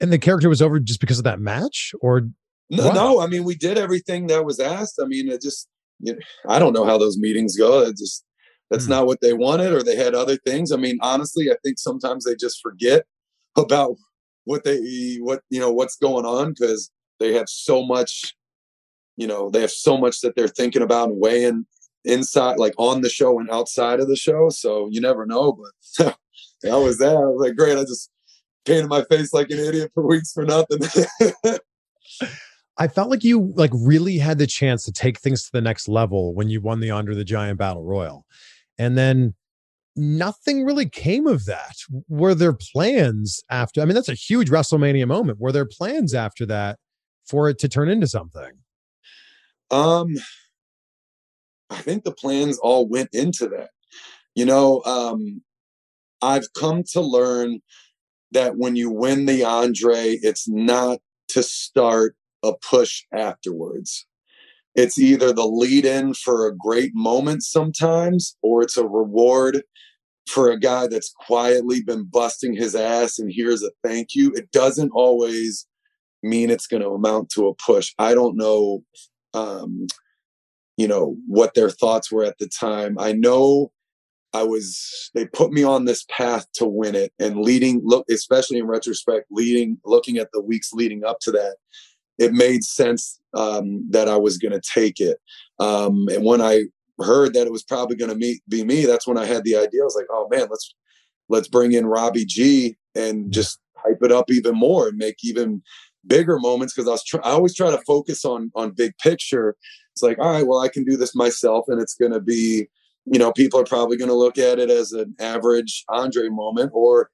[0.00, 2.28] And the character was over just because of that match, or
[2.70, 3.20] no, no.
[3.20, 5.00] I mean, we did everything that was asked.
[5.02, 5.68] I mean, it just,
[6.00, 6.18] you know,
[6.48, 7.82] I don't know how those meetings go.
[7.82, 8.24] It just,
[8.70, 8.90] that's mm.
[8.90, 10.72] not what they wanted, or they had other things.
[10.72, 13.04] I mean, honestly, I think sometimes they just forget
[13.56, 13.96] about
[14.44, 18.34] what they, what, you know, what's going on because they have so much,
[19.16, 21.66] you know, they have so much that they're thinking about and weighing
[22.04, 24.48] inside, like on the show and outside of the show.
[24.50, 25.52] So you never know.
[25.98, 26.16] But
[26.62, 27.16] that was that.
[27.16, 27.78] I was like, great.
[27.78, 28.10] I just
[28.66, 30.80] painted my face like an idiot for weeks for nothing.
[32.78, 35.88] I felt like you like really had the chance to take things to the next
[35.88, 38.26] level when you won the Andre the Giant Battle Royal.
[38.78, 39.34] And then
[39.96, 41.76] nothing really came of that.
[42.08, 43.80] Were there plans after?
[43.80, 45.40] I mean, that's a huge WrestleMania moment.
[45.40, 46.78] Were there plans after that
[47.26, 48.52] for it to turn into something?
[49.70, 50.14] Um,
[51.70, 53.70] I think the plans all went into that.
[54.34, 55.42] You know, um,
[56.20, 57.60] I've come to learn
[58.32, 60.98] that when you win the Andre, it's not
[61.28, 64.06] to start a push afterwards.
[64.74, 69.62] It's either the lead in for a great moment sometimes, or it's a reward
[70.28, 74.50] for a guy that's quietly been busting his ass and here's a thank you, it
[74.50, 75.66] doesn't always
[76.22, 77.94] mean it's going to amount to a push.
[77.98, 78.82] I don't know,
[79.34, 79.86] um,
[80.76, 82.98] you know, what their thoughts were at the time.
[82.98, 83.70] I know
[84.40, 88.58] I was, they put me on this path to win it and leading, look, especially
[88.58, 91.56] in retrospect, leading, looking at the weeks leading up to that,
[92.18, 95.18] it made sense um, that I was going to take it.
[95.58, 96.64] Um, and when I
[96.98, 99.82] heard that it was probably going to be me, that's when I had the idea.
[99.82, 100.74] I was like, oh man, let's
[101.28, 105.62] let's bring in Robbie G and just hype it up even more and make even
[106.06, 109.56] bigger moments because I was tr- I always try to focus on on big picture.
[109.92, 112.68] It's like, all right, well, I can do this myself, and it's going to be,
[113.06, 116.70] you know, people are probably going to look at it as an average Andre moment,
[116.74, 117.10] or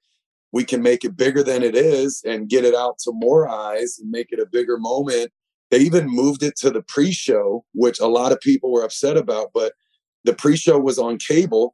[0.51, 3.97] we can make it bigger than it is and get it out to more eyes
[3.99, 5.31] and make it a bigger moment
[5.73, 9.47] they even moved it to the pre-show, which a lot of people were upset about,
[9.55, 9.73] but
[10.23, 11.73] the pre-show was on cable.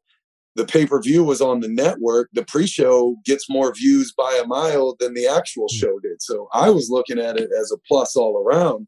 [0.55, 2.29] The pay-per-view was on the network.
[2.31, 5.75] The pre-show gets more views by a mile than the actual hmm.
[5.75, 6.21] show did.
[6.21, 8.87] So I was looking at it as a plus all around.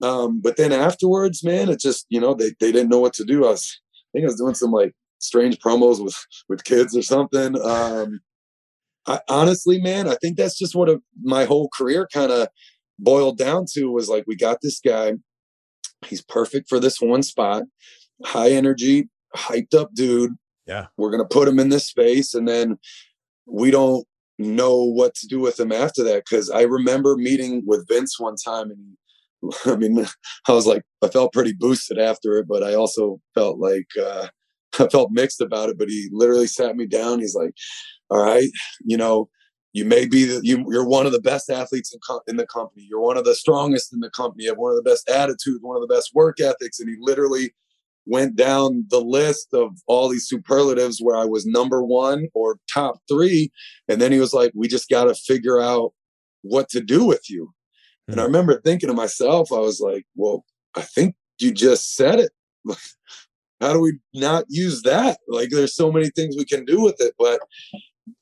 [0.00, 3.26] Um, but then afterwards, man, it just, you know, they, they didn't know what to
[3.26, 3.44] do.
[3.44, 3.78] I was
[4.12, 6.16] think I was doing some like strange promos with
[6.48, 7.60] with kids or something.
[7.60, 8.20] Um,
[9.06, 12.48] I, honestly, man, I think that's just what a, my whole career kind of
[12.98, 15.14] boiled down to was like, we got this guy.
[16.06, 17.64] He's perfect for this one spot.
[18.24, 20.32] High energy, hyped up dude.
[20.66, 20.86] Yeah.
[20.98, 22.34] We're going to put him in this space.
[22.34, 22.78] And then
[23.46, 24.06] we don't
[24.38, 26.24] know what to do with him after that.
[26.28, 28.96] Cause I remember meeting with Vince one time and
[29.66, 30.06] I mean,
[30.48, 34.28] I was like, I felt pretty boosted after it, but I also felt like, uh,
[34.78, 37.20] I felt mixed about it, but he literally sat me down.
[37.20, 37.52] He's like,
[38.10, 38.48] all right,
[38.84, 39.28] you know,
[39.72, 42.86] you may be the, you, you're one of the best athletes in, in the company.
[42.88, 44.44] You're one of the strongest in the company.
[44.44, 46.80] You have one of the best attitudes, one of the best work ethics.
[46.80, 47.52] And he literally
[48.06, 52.96] went down the list of all these superlatives where I was number one or top
[53.08, 53.52] three.
[53.88, 55.92] And then he was like, we just got to figure out
[56.42, 57.52] what to do with you.
[58.08, 58.12] Mm-hmm.
[58.12, 58.28] And I hmm.
[58.28, 60.44] remember thinking to myself, I was like, well,
[60.74, 62.32] I think you just said it.
[63.60, 65.18] How do we not use that?
[65.26, 67.14] Like, there's so many things we can do with it.
[67.18, 67.40] But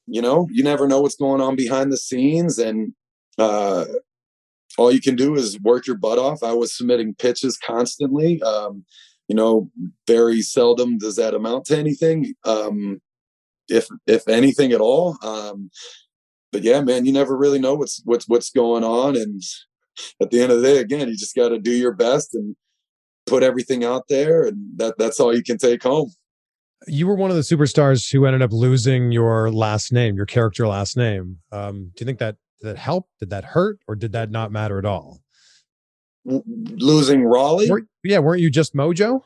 [0.07, 2.59] you know, you never know what's going on behind the scenes.
[2.59, 2.93] And
[3.39, 3.85] uh,
[4.79, 6.43] all you can do is work your butt off.
[6.43, 8.41] I was submitting pitches constantly.
[8.43, 8.85] Um,
[9.29, 9.71] you know,
[10.07, 13.01] very seldom does that amount to anything, um,
[13.69, 15.19] if if anything at all.
[15.23, 15.71] Um,
[16.53, 19.17] but yeah, man, you never really know what's what's what's going on.
[19.17, 19.43] And
[20.21, 22.57] at the end of the day, again, you just got to do your best and
[23.27, 26.11] put everything out there, and that that's all you can take home
[26.87, 30.67] you were one of the superstars who ended up losing your last name, your character
[30.67, 31.39] last name.
[31.53, 33.11] Um, do you think that that helped?
[33.19, 35.21] Did that hurt, or did that not matter at all?
[36.25, 37.71] Losing Rawley?
[37.71, 39.23] Were, yeah, weren't you just Mojo?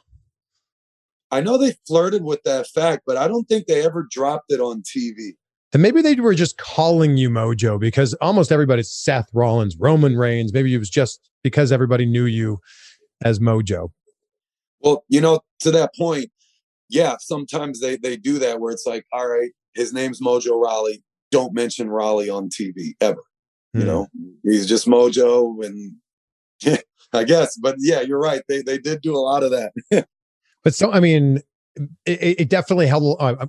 [1.31, 4.61] I know they flirted with that fact, but I don't think they ever dropped it
[4.61, 5.35] on TV.
[5.73, 10.53] And maybe they were just calling you Mojo because almost everybody's Seth Rollins, Roman Reigns.
[10.53, 12.59] Maybe it was just because everybody knew you
[13.25, 13.91] as Mojo.
[14.81, 16.31] Well, you know, to that point,
[16.89, 21.05] yeah, sometimes they they do that where it's like, all right, his name's Mojo Rawley.
[21.31, 23.23] Don't mention Rawley on TV ever.
[23.77, 23.81] Mm.
[23.81, 23.87] You hmm.
[23.87, 24.09] know,
[24.43, 25.95] he's just Mojo, and
[27.13, 27.57] I guess.
[27.57, 28.43] But yeah, you're right.
[28.49, 30.07] They they did do a lot of that.
[30.65, 31.43] but so I mean,
[32.05, 33.23] it, it definitely helped.
[33.23, 33.47] Uh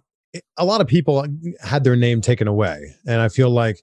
[0.57, 1.25] a lot of people
[1.61, 3.82] had their name taken away, and I feel like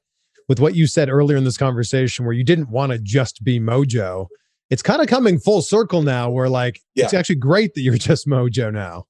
[0.49, 3.61] with what you said earlier in this conversation, where you didn't want to just be
[3.61, 4.27] Mojo,
[4.71, 6.31] it's kind of coming full circle now.
[6.31, 7.05] Where like yeah.
[7.05, 9.07] it's actually great that you're just Mojo now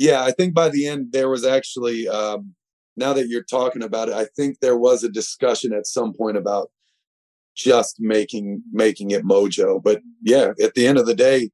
[0.00, 2.54] yeah, I think by the end there was actually um,
[2.96, 6.38] now that you're talking about it, I think there was a discussion at some point
[6.38, 6.70] about
[7.54, 9.80] just making making it Mojo.
[9.80, 11.50] But yeah, at the end of the day,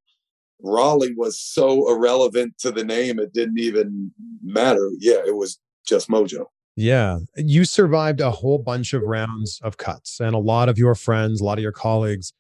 [0.63, 4.11] Rawley was so irrelevant to the name it didn't even
[4.43, 4.91] matter.
[4.99, 6.47] Yeah, it was just Mojo.
[6.77, 10.95] Yeah, you survived a whole bunch of rounds of cuts, and a lot of your
[10.95, 12.33] friends, a lot of your colleagues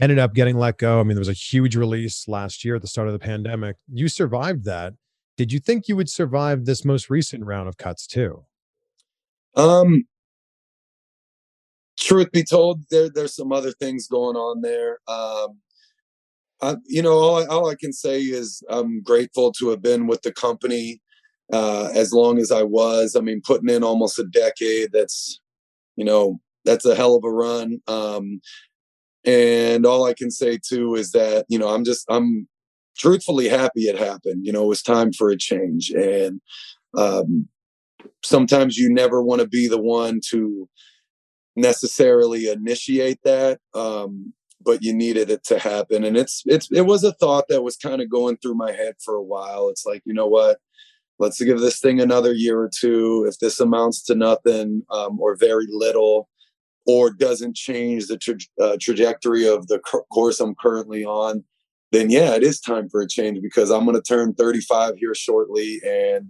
[0.00, 1.00] ended up getting let go.
[1.00, 3.76] I mean, there was a huge release last year at the start of the pandemic.
[3.88, 4.94] You survived that.
[5.36, 8.44] Did you think you would survive this most recent round of cuts too?
[9.56, 10.04] Um,
[11.98, 14.98] truth be told, there there's some other things going on there.
[15.08, 15.58] Um,
[16.62, 20.06] I, you know, all I, all I can say is I'm grateful to have been
[20.06, 21.00] with the company
[21.52, 23.16] uh, as long as I was.
[23.16, 24.90] I mean, putting in almost a decade.
[24.92, 25.40] That's
[25.96, 27.80] you know that's a hell of a run.
[27.86, 28.40] Um,
[29.24, 32.48] and all I can say too is that you know I'm just I'm
[33.00, 34.44] truthfully happy it happened.
[34.44, 35.90] You know, it was time for a change.
[35.90, 36.40] And
[36.96, 37.48] um,
[38.22, 40.68] sometimes you never want to be the one to
[41.56, 43.58] necessarily initiate that.
[43.74, 46.04] Um, but you needed it to happen.
[46.04, 48.94] And it's it's it was a thought that was kind of going through my head
[49.04, 49.68] for a while.
[49.68, 50.58] It's like, you know what?
[51.20, 53.24] let's give this thing another year or two.
[53.28, 56.28] If this amounts to nothing um, or very little,
[56.86, 59.78] or doesn't change the tra- uh, trajectory of the
[60.10, 61.44] course I'm currently on,
[61.92, 65.14] then yeah, it is time for a change because I'm going to turn 35 here
[65.14, 65.80] shortly.
[65.86, 66.28] And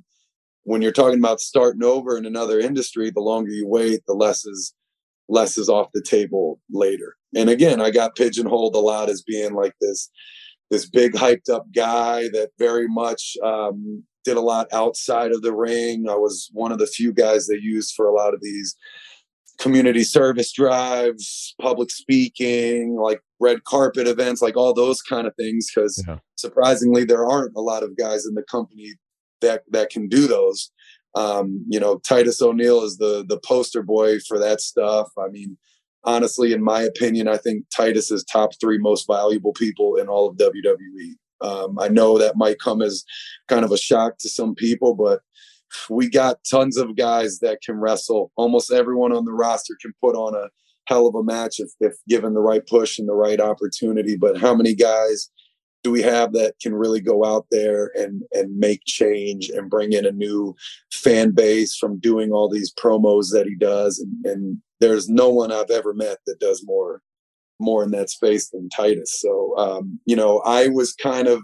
[0.64, 4.44] when you're talking about starting over in another industry, the longer you wait, the less
[4.44, 4.74] is
[5.30, 7.16] less is off the table later.
[7.34, 10.10] And again, I got pigeonholed a lot as being like this
[10.70, 15.52] this big hyped up guy that very much um, did a lot outside of the
[15.52, 16.08] ring.
[16.08, 18.76] I was one of the few guys they used for a lot of these
[19.58, 25.70] community service drives, public speaking, like red carpet events, like all those kind of things.
[25.74, 26.18] Because yeah.
[26.36, 28.94] surprisingly, there aren't a lot of guys in the company
[29.40, 30.70] that that can do those.
[31.14, 35.08] Um, you know, Titus O'Neil is the the poster boy for that stuff.
[35.18, 35.56] I mean,
[36.04, 40.28] honestly, in my opinion, I think Titus is top three most valuable people in all
[40.28, 41.14] of WWE.
[41.42, 43.04] Um, I know that might come as
[43.48, 45.20] kind of a shock to some people, but
[45.88, 48.32] we got tons of guys that can wrestle.
[48.36, 50.48] Almost everyone on the roster can put on a
[50.86, 54.16] hell of a match if, if given the right push and the right opportunity.
[54.16, 55.30] But how many guys
[55.82, 59.92] do we have that can really go out there and and make change and bring
[59.92, 60.54] in a new
[60.92, 65.52] fan base from doing all these promos that he does and, and there's no one
[65.52, 67.02] I've ever met that does more
[67.60, 69.20] more in that space than Titus.
[69.20, 71.42] So um, you know, I was kind of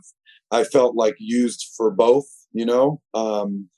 [0.51, 3.01] I felt like used for both, you know.
[3.15, 3.69] Um,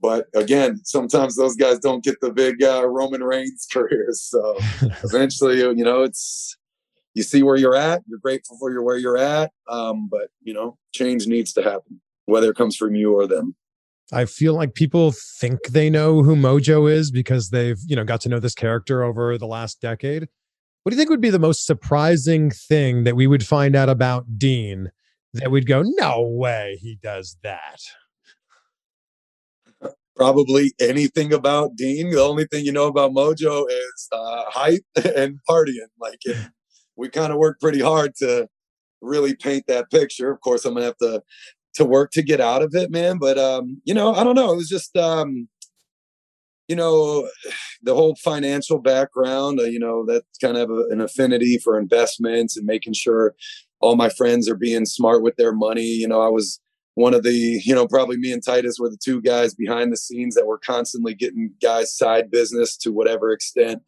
[0.00, 4.22] but again, sometimes those guys don't get the big uh, Roman Reigns careers.
[4.22, 4.56] So
[5.04, 6.56] eventually, you know, it's
[7.14, 8.02] you see where you're at.
[8.06, 9.52] You're grateful for your where you're at.
[9.68, 13.54] Um, but you know, change needs to happen, whether it comes from you or them.
[14.12, 18.20] I feel like people think they know who Mojo is because they've, you know, got
[18.22, 20.26] to know this character over the last decade.
[20.82, 23.88] What do you think would be the most surprising thing that we would find out
[23.88, 24.90] about Dean
[25.34, 27.80] that we'd go, no way he does that?
[30.16, 32.10] Probably anything about Dean.
[32.10, 34.84] The only thing you know about Mojo is uh, hype
[35.16, 35.88] and partying.
[36.00, 36.36] Like it,
[37.00, 38.46] we kind of work pretty hard to
[39.00, 40.30] really paint that picture.
[40.30, 41.22] Of course, I'm gonna have to
[41.74, 43.18] to work to get out of it, man.
[43.18, 44.52] But um, you know, I don't know.
[44.52, 45.48] It was just um,
[46.68, 47.28] you know,
[47.82, 49.58] the whole financial background.
[49.58, 53.34] Uh, you know, that kind of a, an affinity for investments and making sure
[53.80, 55.86] all my friends are being smart with their money.
[55.86, 56.60] You know, I was
[56.94, 59.96] one of the, you know, probably me and Titus were the two guys behind the
[59.96, 63.80] scenes that were constantly getting guys side business to whatever extent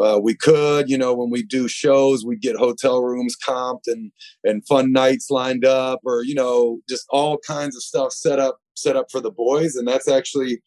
[0.00, 4.12] uh, we could, you know, when we do shows, we get hotel rooms comped and
[4.44, 8.58] and fun nights lined up, or you know, just all kinds of stuff set up
[8.74, 10.60] set up for the boys, and that's actually,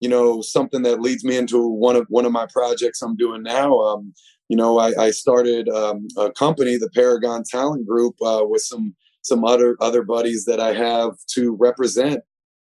[0.00, 3.42] you know, something that leads me into one of one of my projects I'm doing
[3.42, 3.78] now.
[3.80, 4.14] Um,
[4.48, 8.94] you know, I, I started um, a company, the Paragon Talent Group, uh, with some
[9.22, 12.20] some other other buddies that I have to represent,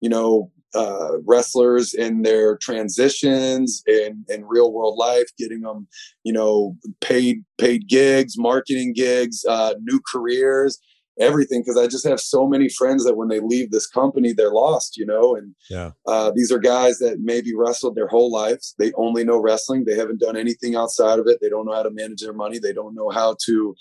[0.01, 5.87] you know, uh, wrestlers in their transitions in, in real world life, getting them,
[6.23, 10.79] you know, paid paid gigs, marketing gigs, uh, new careers,
[11.19, 11.61] everything.
[11.61, 14.97] Because I just have so many friends that when they leave this company, they're lost,
[14.97, 15.35] you know.
[15.35, 15.91] And yeah.
[16.07, 18.75] uh, these are guys that maybe wrestled their whole lives.
[18.77, 19.85] They only know wrestling.
[19.85, 21.39] They haven't done anything outside of it.
[21.41, 22.59] They don't know how to manage their money.
[22.59, 23.75] They don't know how to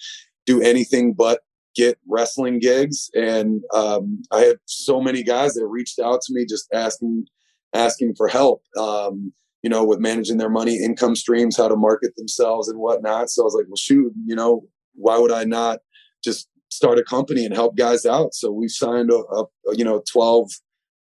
[0.46, 1.40] do anything but
[1.74, 3.10] get wrestling gigs.
[3.14, 7.26] And um, I had so many guys that reached out to me just asking
[7.74, 8.62] asking for help.
[8.78, 13.30] Um, you know, with managing their money, income streams, how to market themselves and whatnot.
[13.30, 15.78] So I was like, well, shoot, you know, why would I not
[16.22, 18.34] just start a company and help guys out?
[18.34, 20.50] So we signed a, a you know, 12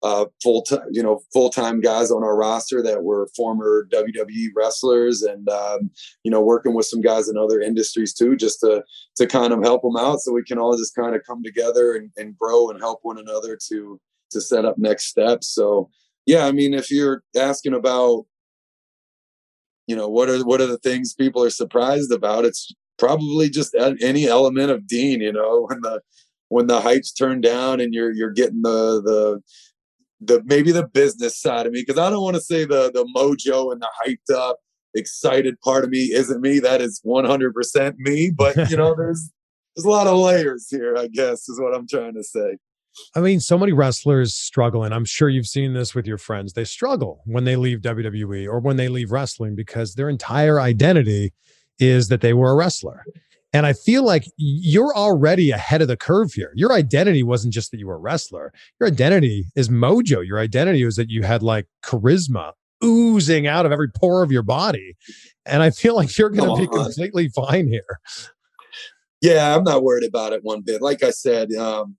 [0.03, 4.49] uh, full time, you know, full time guys on our roster that were former WWE
[4.57, 5.91] wrestlers, and um,
[6.25, 8.83] you know, working with some guys in other industries too, just to
[9.17, 11.95] to kind of help them out, so we can all just kind of come together
[11.95, 14.01] and, and grow and help one another to
[14.33, 15.49] to set up next steps.
[15.49, 15.89] So,
[16.27, 18.25] yeah, I mean, if you're asking about,
[19.87, 22.45] you know, what are what are the things people are surprised about?
[22.45, 25.21] It's probably just any element of Dean.
[25.21, 26.01] You know, when the
[26.49, 29.41] when the heights turn down and you're you're getting the the
[30.27, 33.05] the maybe the business side of me because I don't want to say the the
[33.17, 34.59] mojo and the hyped up
[34.95, 36.59] excited part of me isn't me.
[36.59, 38.31] That is 100% me.
[38.31, 39.31] But you know there's
[39.75, 42.59] there's a lot of layers here I guess is what I'm trying to say.
[43.17, 46.53] I mean so many wrestlers struggle and I'm sure you've seen this with your friends.
[46.53, 51.33] They struggle when they leave WWE or when they leave wrestling because their entire identity
[51.79, 53.05] is that they were a wrestler
[53.53, 56.53] and I feel like you're already ahead of the curve here.
[56.55, 58.53] Your identity wasn't just that you were a wrestler.
[58.81, 60.27] Your identity is mojo.
[60.27, 64.43] Your identity was that you had like charisma oozing out of every pore of your
[64.43, 64.97] body.
[65.47, 68.01] And I feel like you're going to be completely fine here.
[69.21, 70.83] Yeah, I'm not worried about it one bit.
[70.83, 71.97] Like I said, um,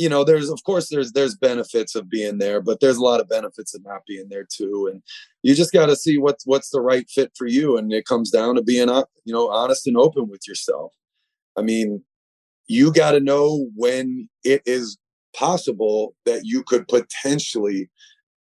[0.00, 3.20] you know, there's of course there's there's benefits of being there, but there's a lot
[3.20, 4.88] of benefits of not being there too.
[4.90, 5.02] And
[5.42, 8.30] you just got to see what's what's the right fit for you, and it comes
[8.30, 10.92] down to being you know honest and open with yourself.
[11.58, 12.02] I mean,
[12.66, 14.96] you got to know when it is
[15.36, 17.90] possible that you could potentially,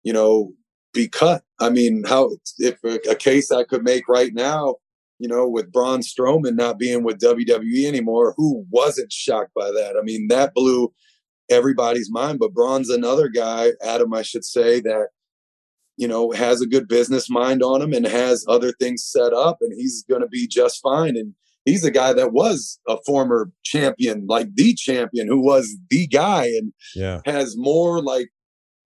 [0.04, 0.52] you know,
[0.94, 1.44] be cut.
[1.62, 4.76] I mean, how if a, a case I could make right now,
[5.20, 9.96] you know, with Braun Strowman not being with WWE anymore, who wasn't shocked by that?
[9.98, 10.92] I mean, that blew
[11.50, 12.40] everybody's mind.
[12.40, 15.08] But Braun's another guy, Adam, I should say, that
[15.98, 19.58] you know has a good business mind on him and has other things set up,
[19.62, 21.16] and he's going to be just fine.
[21.16, 21.34] And
[21.66, 26.46] he's a guy that was a former champion, like the champion, who was the guy,
[26.46, 27.22] and yeah.
[27.26, 28.30] has more like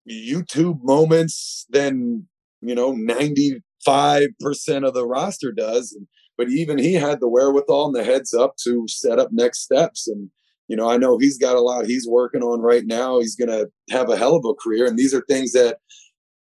[0.09, 2.27] YouTube moments than
[2.61, 5.97] you know ninety five percent of the roster does.
[6.37, 10.07] But even he had the wherewithal and the heads up to set up next steps
[10.07, 10.31] and
[10.73, 13.19] you know, I know he's got a lot he's working on right now.
[13.19, 14.87] He's going to have a hell of a career.
[14.87, 15.77] And these are things that,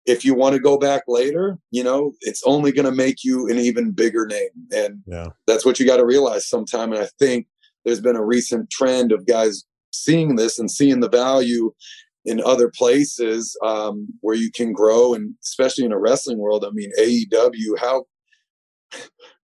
[0.05, 3.49] if you want to go back later, you know, it's only going to make you
[3.49, 4.49] an even bigger name.
[4.71, 5.29] And yeah.
[5.47, 6.93] that's what you got to realize sometime.
[6.93, 7.47] And I think
[7.83, 11.73] there's been a recent trend of guys seeing this and seeing the value
[12.23, 15.15] in other places um, where you can grow.
[15.15, 18.05] And especially in a wrestling world, I mean, AEW, how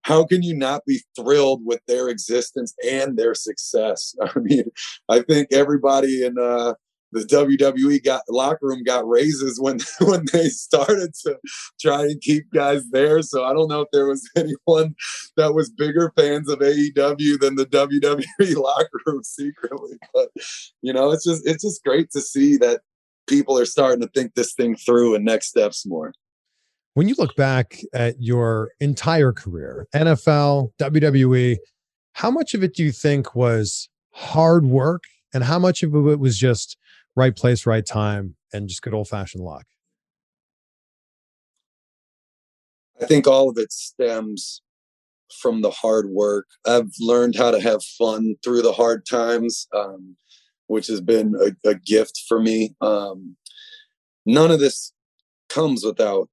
[0.07, 4.15] how can you not be thrilled with their existence and their success?
[4.21, 4.71] I mean,
[5.09, 6.75] I think everybody in uh,
[7.11, 11.37] the WWE got locker room got raises when when they started to
[11.81, 13.21] try and keep guys there.
[13.21, 14.95] So I don't know if there was anyone
[15.35, 19.97] that was bigger fans of AEW than the WWE locker room secretly.
[20.13, 20.29] But
[20.81, 22.79] you know, it's just it's just great to see that
[23.27, 26.13] people are starting to think this thing through and next steps more.
[26.97, 31.57] When you look back at your entire career, NFL, WWE,
[32.13, 36.19] how much of it do you think was hard work and how much of it
[36.19, 36.75] was just
[37.15, 39.65] right place, right time, and just good old fashioned luck?
[42.99, 44.63] I think all of it stems
[45.39, 46.47] from the hard work.
[46.65, 50.15] I've learned how to have fun through the hard times, um,
[50.65, 52.73] which has been a, a gift for me.
[52.81, 53.35] Um,
[54.25, 54.93] none of this
[55.47, 56.27] comes without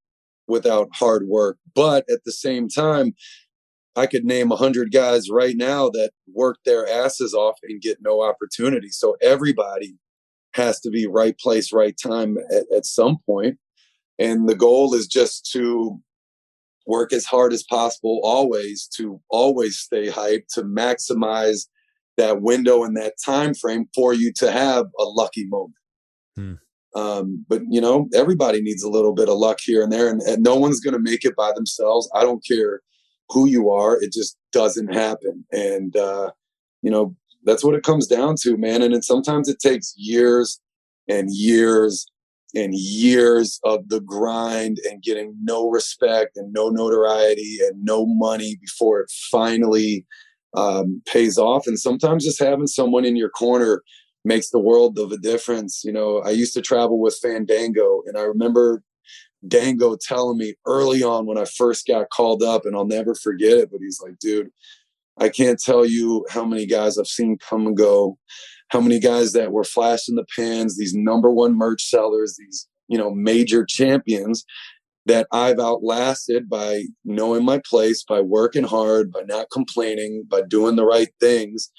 [0.46, 1.58] without hard work.
[1.74, 3.14] But at the same time,
[3.96, 7.98] I could name a hundred guys right now that work their asses off and get
[8.00, 8.88] no opportunity.
[8.88, 9.96] So everybody
[10.54, 13.58] has to be right place, right time at, at some point.
[14.18, 16.00] And the goal is just to
[16.86, 21.66] work as hard as possible, always to always stay hyped, to maximize
[22.16, 25.74] that window and that time frame for you to have a lucky moment.
[26.36, 26.54] Hmm.
[26.94, 30.22] Um, but you know, everybody needs a little bit of luck here and there, and,
[30.22, 32.08] and no one's going to make it by themselves.
[32.14, 32.80] I don't care
[33.30, 35.44] who you are; it just doesn't happen.
[35.52, 36.30] And uh,
[36.82, 38.82] you know, that's what it comes down to, man.
[38.82, 40.60] And sometimes it takes years
[41.08, 42.06] and years
[42.54, 48.56] and years of the grind and getting no respect and no notoriety and no money
[48.60, 50.06] before it finally
[50.56, 51.66] um, pays off.
[51.66, 53.82] And sometimes just having someone in your corner
[54.24, 55.82] makes the world of a difference.
[55.84, 58.82] You know, I used to travel with Fandango, and I remember
[59.46, 63.58] Dango telling me early on when I first got called up, and I'll never forget
[63.58, 63.70] it.
[63.70, 64.50] But he's like, dude,
[65.18, 68.18] I can't tell you how many guys I've seen come and go,
[68.68, 72.98] how many guys that were flashing the pans, these number one merch sellers, these, you
[72.98, 74.44] know, major champions
[75.06, 80.76] that I've outlasted by knowing my place, by working hard, by not complaining, by doing
[80.76, 81.70] the right things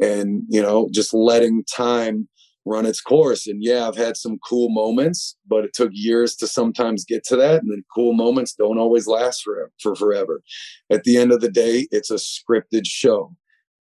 [0.00, 2.28] and you know just letting time
[2.66, 3.46] run its course.
[3.46, 7.36] And yeah i've had some cool moments but it took years to sometimes get to
[7.36, 7.62] that.
[7.62, 10.42] And then cool moments don't always last for, for forever.
[10.90, 13.34] At the end of the day it's a scripted show.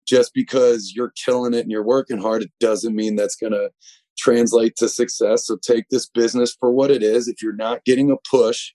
[0.06, 3.70] Just because you're killing it and you're working hard it doesn't mean that's going to
[4.18, 5.48] translate to success.
[5.48, 7.28] So take this business for what it is.
[7.28, 8.72] If you're not getting a push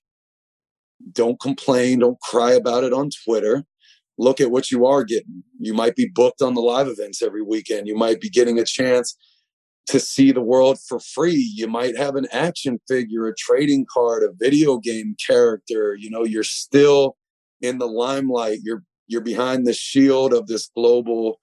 [1.12, 3.64] don't complain don't cry about it on twitter
[4.18, 5.42] look at what you are getting.
[5.58, 7.86] You might be booked on the live events every weekend.
[7.86, 9.16] You might be getting a chance
[9.86, 11.50] to see the world for free.
[11.54, 15.94] You might have an action figure, a trading card, a video game character.
[15.94, 17.16] You know, you're still
[17.62, 18.60] in the limelight.
[18.62, 21.38] You're you're behind the shield of this global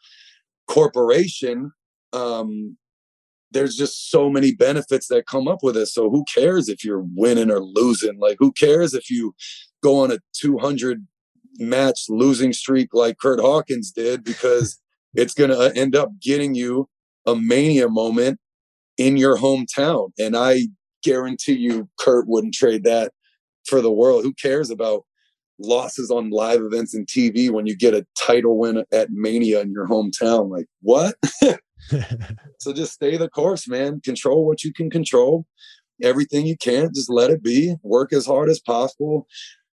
[0.67, 1.71] corporation.
[2.13, 2.77] Um,
[3.51, 5.87] there's just so many benefits that come up with it.
[5.87, 8.19] So who cares if you're winning or losing?
[8.19, 9.33] Like who cares if you
[9.81, 11.05] go on a 200
[11.57, 14.79] match losing streak like Kurt Hawkins did because
[15.13, 16.89] it's going to uh, end up getting you
[17.25, 18.39] a mania moment
[18.97, 20.11] in your hometown.
[20.19, 20.67] And I
[21.03, 23.11] guarantee you, Kurt wouldn't trade that
[23.67, 24.23] for the world.
[24.23, 25.03] Who cares about
[25.59, 29.71] losses on live events and TV when you get a title win at Mania in
[29.71, 30.49] your hometown?
[30.49, 31.15] Like, what?
[32.59, 34.01] so just stay the course, man.
[34.01, 35.45] Control what you can control.
[36.03, 37.75] Everything you can, just let it be.
[37.83, 39.27] Work as hard as possible.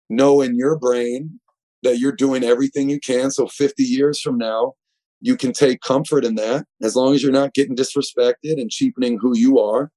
[0.09, 1.41] Know in your brain
[1.83, 3.31] that you're doing everything you can.
[3.31, 4.75] So 50 years from now,
[5.21, 9.19] you can take comfort in that as long as you're not getting disrespected and cheapening
[9.19, 9.91] who you are.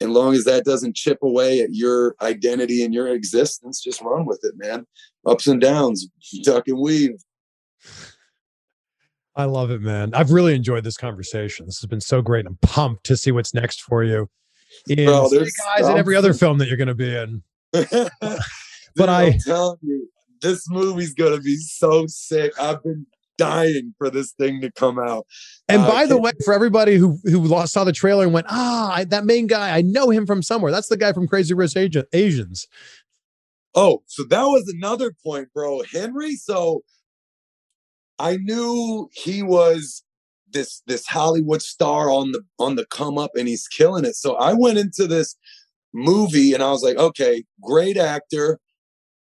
[0.00, 4.26] And long as that doesn't chip away at your identity and your existence, just run
[4.26, 4.86] with it, man.
[5.24, 6.08] Ups and downs,
[6.42, 7.16] duck and weave.
[9.34, 10.12] I love it, man.
[10.14, 11.66] I've really enjoyed this conversation.
[11.66, 12.46] This has been so great.
[12.46, 14.28] I'm pumped to see what's next for you
[14.88, 17.42] in Bro, guys and every other film that you're going to be in.
[18.96, 20.05] But I, telling you,
[20.40, 22.52] this movie's to be so sick.
[22.60, 23.06] I've been
[23.38, 25.26] dying for this thing to come out.
[25.68, 28.92] And uh, by the way, for everybody who who saw the trailer and went, ah,
[28.94, 30.72] I, that main guy, I know him from somewhere.
[30.72, 31.76] That's the guy from Crazy Rich
[32.12, 32.66] Asians.
[33.74, 35.82] Oh, so that was another point, bro.
[35.92, 36.36] Henry.
[36.36, 36.82] So
[38.18, 40.02] I knew he was
[40.52, 44.16] this this Hollywood star on the on the come up, and he's killing it.
[44.16, 45.36] So I went into this
[45.92, 48.58] movie and I was like, okay, great actor.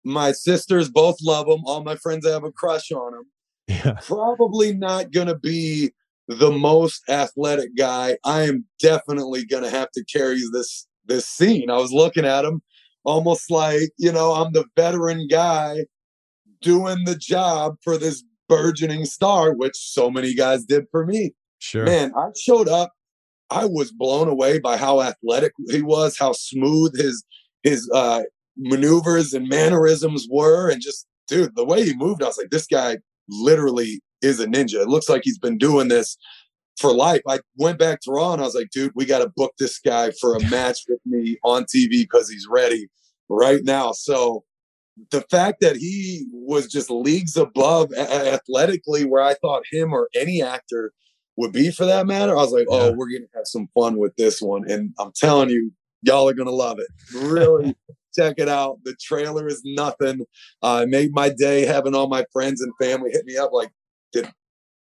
[0.07, 1.63] My sisters both love him.
[1.65, 3.25] All my friends have a crush on him.
[3.67, 3.99] Yeah.
[4.03, 5.91] Probably not going to be
[6.29, 8.17] the most athletic guy.
[8.25, 11.71] I am definitely going to have to carry this this scene.
[11.71, 12.63] I was looking at him
[13.05, 15.87] almost like, you know, I'm the veteran guy
[16.61, 21.33] doing the job for this burgeoning star, which so many guys did for me.
[21.59, 21.85] Sure.
[21.85, 22.93] Man, I showed up.
[23.51, 27.25] I was blown away by how athletic he was, how smooth his
[27.63, 28.23] his uh,
[28.57, 32.67] maneuvers and mannerisms were, and just dude, the way he moved, I was like, this
[32.67, 34.83] guy literally is a ninja.
[34.83, 36.17] It looks like he's been doing this
[36.79, 37.23] for life.
[37.29, 39.79] I went back to Raw and I was like, dude, we got to book this
[39.79, 42.89] guy for a match with me on TV because he's ready
[43.29, 43.93] right now.
[43.93, 44.45] So
[45.11, 50.43] the fact that he was just leagues above athletically where I thought him or any
[50.43, 50.93] actor
[51.37, 54.17] would be for that matter, I was like, oh, we're to have some fun with
[54.17, 54.71] this one.
[54.71, 55.71] And I'm telling you,
[56.03, 56.87] y'all are to love it.
[57.15, 57.75] Really
[58.17, 58.79] check it out.
[58.85, 60.21] The trailer is nothing.
[60.63, 63.71] Uh, it made my day having all my friends and family hit me up like,
[64.13, 64.31] did,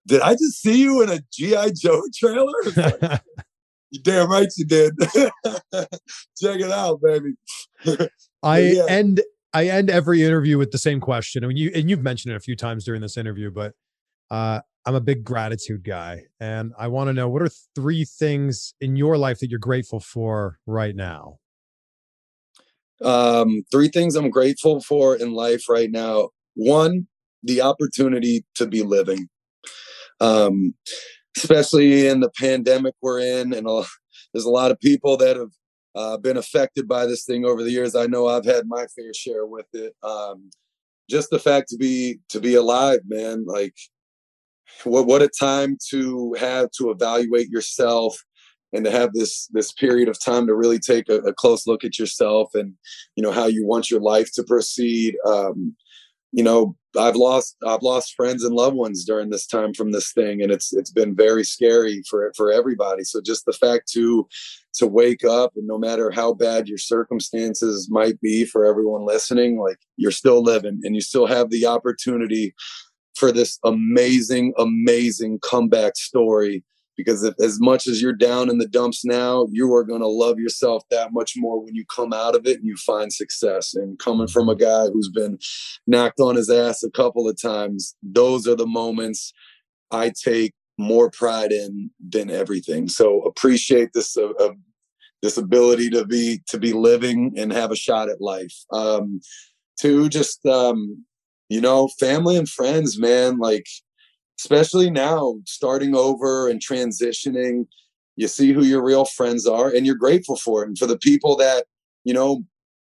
[0.06, 1.70] did I just see you in a G.I.
[1.76, 2.52] Joe trailer?
[2.76, 3.22] Like,
[3.90, 4.94] you damn right you did.
[5.04, 7.34] check it out, baby.
[8.42, 8.84] I yeah.
[8.88, 9.20] end
[9.52, 11.44] I end every interview with the same question.
[11.44, 13.72] I mean, you and you've mentioned it a few times during this interview, but
[14.30, 18.74] uh, I'm a big gratitude guy, and I want to know what are three things
[18.80, 21.38] in your life that you're grateful for right now.
[23.04, 26.30] Um, three things I'm grateful for in life right now.
[26.54, 27.06] One,
[27.42, 29.28] the opportunity to be living.
[30.20, 30.74] Um,
[31.36, 33.84] especially in the pandemic we're in, and a,
[34.32, 35.50] there's a lot of people that have
[35.94, 37.94] uh, been affected by this thing over the years.
[37.94, 39.94] I know I've had my fair share with it.
[40.02, 40.50] Um,
[41.08, 43.44] just the fact to be to be alive, man.
[43.46, 43.74] Like,
[44.84, 48.16] what what a time to have to evaluate yourself
[48.72, 51.84] and to have this this period of time to really take a, a close look
[51.84, 52.74] at yourself and
[53.14, 55.16] you know how you want your life to proceed.
[55.26, 55.76] Um,
[56.32, 60.12] you know, I've lost I've lost friends and loved ones during this time from this
[60.12, 63.04] thing, and it's it's been very scary for for everybody.
[63.04, 64.26] So just the fact to
[64.74, 69.58] to wake up and no matter how bad your circumstances might be for everyone listening,
[69.58, 72.54] like you're still living and you still have the opportunity
[73.14, 76.62] for this amazing, amazing comeback story
[76.96, 80.08] because if, as much as you're down in the dumps now you are going to
[80.08, 83.74] love yourself that much more when you come out of it and you find success.
[83.74, 85.38] And coming from a guy who's been
[85.86, 89.32] knocked on his ass a couple of times those are the moments
[89.90, 92.88] i take more pride in than everything.
[92.88, 94.52] So appreciate this uh, uh,
[95.22, 98.54] this ability to be to be living and have a shot at life.
[98.72, 99.20] Um
[99.80, 101.04] to just um
[101.48, 103.66] you know family and friends man like
[104.38, 107.66] especially now starting over and transitioning
[108.16, 110.68] you see who your real friends are and you're grateful for it.
[110.68, 111.66] And for the people that
[112.04, 112.44] you know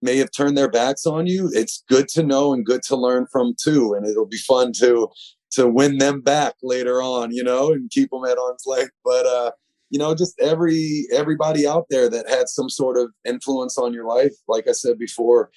[0.03, 3.27] may have turned their backs on you it's good to know and good to learn
[3.31, 3.95] from too.
[3.95, 5.09] And it'll be fun to
[5.53, 8.93] to win them back later on you know and keep them at arm's length.
[9.05, 9.53] But uh
[9.91, 14.05] you know just every everybody out there that had some sort of influence on your
[14.05, 15.51] life like i said before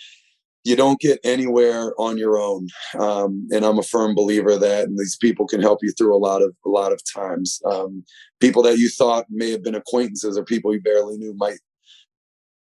[0.70, 2.68] you don't get anywhere on your own.
[3.00, 6.26] Um, and i'm a firm believer that and these people can help you through a
[6.30, 7.60] lot of a lot of times.
[7.66, 8.06] Um,
[8.40, 11.60] people that you thought may have been acquaintances or people you barely knew might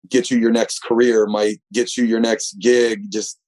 [0.09, 3.41] get you your next career might get you your next gig just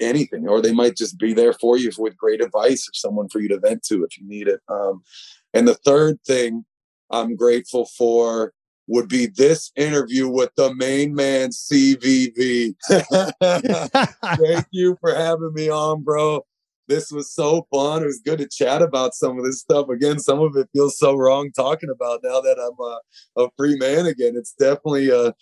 [0.00, 3.40] anything or they might just be there for you with great advice or someone for
[3.40, 4.60] you to vent to if you need it.
[4.68, 5.02] Um,
[5.54, 6.64] and the third thing
[7.10, 8.52] i'm grateful for
[8.88, 12.74] would be this interview with the main man CVV.
[12.88, 16.44] Thank you for having me on, bro.
[16.88, 18.02] this was so fun.
[18.02, 19.88] It was good to chat about some of this stuff.
[19.90, 23.76] Again, some of it feels so wrong talking about now that I'm a, a free
[23.76, 24.34] man again.
[24.36, 25.34] It's definitely a,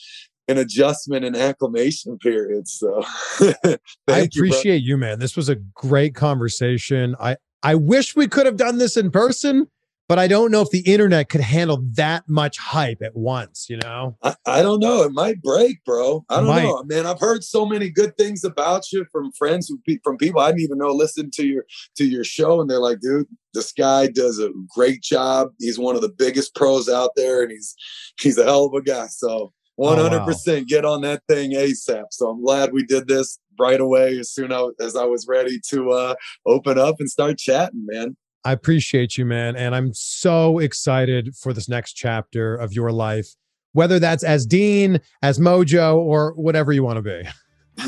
[0.48, 2.66] an adjustment and acclimation period.
[2.68, 3.05] So
[3.40, 3.78] I
[4.09, 5.20] appreciate you, you, man.
[5.20, 7.14] This was a great conversation.
[7.20, 9.68] I, I wish we could have done this in person
[10.09, 13.77] but I don't know if the internet could handle that much hype at once, you
[13.78, 14.16] know?
[14.23, 15.03] I, I don't know.
[15.03, 16.24] It might break, bro.
[16.28, 16.83] I don't know.
[16.85, 20.49] Man, I've heard so many good things about you from friends who from people I
[20.49, 21.65] didn't even know listen to your
[21.97, 25.49] to your show and they're like, dude, this guy does a great job.
[25.59, 27.74] He's one of the biggest pros out there and he's
[28.20, 29.07] he's a hell of a guy.
[29.09, 30.65] So 100% oh, wow.
[30.66, 32.05] get on that thing ASAP.
[32.11, 35.91] So I'm glad we did this right away as soon as I was ready to
[35.91, 36.15] uh,
[36.47, 38.16] open up and start chatting, man.
[38.47, 39.56] I appreciate you, man.
[39.56, 43.35] And I'm so excited for this next chapter of your life,
[43.73, 47.28] whether that's as Dean, as Mojo, or whatever you want to be.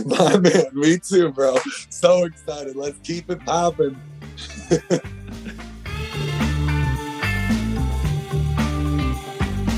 [0.17, 1.59] My man, me too, bro.
[1.91, 2.75] So excited.
[2.75, 3.95] Let's keep it popping.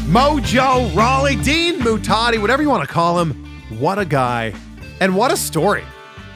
[0.09, 3.35] Mojo, Rawley, Dean Muhtadi, whatever you want to call him.
[3.79, 4.55] What a guy.
[4.99, 5.85] And what a story.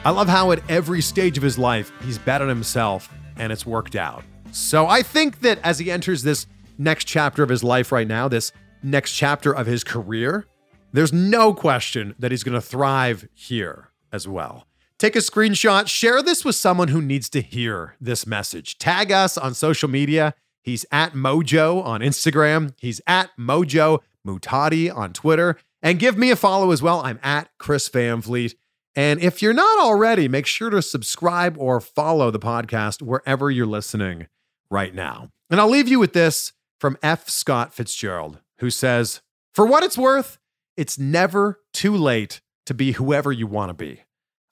[0.03, 3.95] I love how at every stage of his life, he's bettered himself and it's worked
[3.95, 4.23] out.
[4.55, 8.29] So I think that as he enters this next chapter of his life right now,
[8.29, 10.45] this next chapter of his career,
[10.93, 14.65] there's no question that he's going to thrive here as well.
[14.97, 18.77] Take a screenshot, share this with someone who needs to hear this message.
[18.77, 20.33] Tag us on social media.
[20.61, 22.73] He's at Mojo on Instagram.
[22.79, 25.57] He's at Mojo Muhtadi on Twitter.
[25.81, 27.01] And give me a follow as well.
[27.01, 28.55] I'm at Chris Van Vliet.
[28.95, 33.65] And if you're not already, make sure to subscribe or follow the podcast wherever you're
[33.65, 34.27] listening
[34.69, 35.29] right now.
[35.49, 37.29] And I'll leave you with this from F.
[37.29, 39.21] Scott Fitzgerald, who says,
[39.53, 40.37] For what it's worth,
[40.77, 44.01] it's never too late to be whoever you want to be.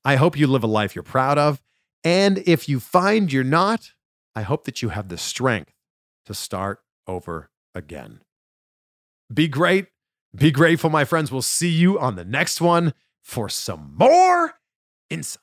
[0.05, 1.61] I hope you live a life you're proud of.
[2.03, 3.91] And if you find you're not,
[4.35, 5.73] I hope that you have the strength
[6.25, 8.21] to start over again.
[9.33, 9.87] Be great.
[10.35, 11.31] Be grateful, my friends.
[11.31, 14.55] We'll see you on the next one for some more
[15.09, 15.42] insight.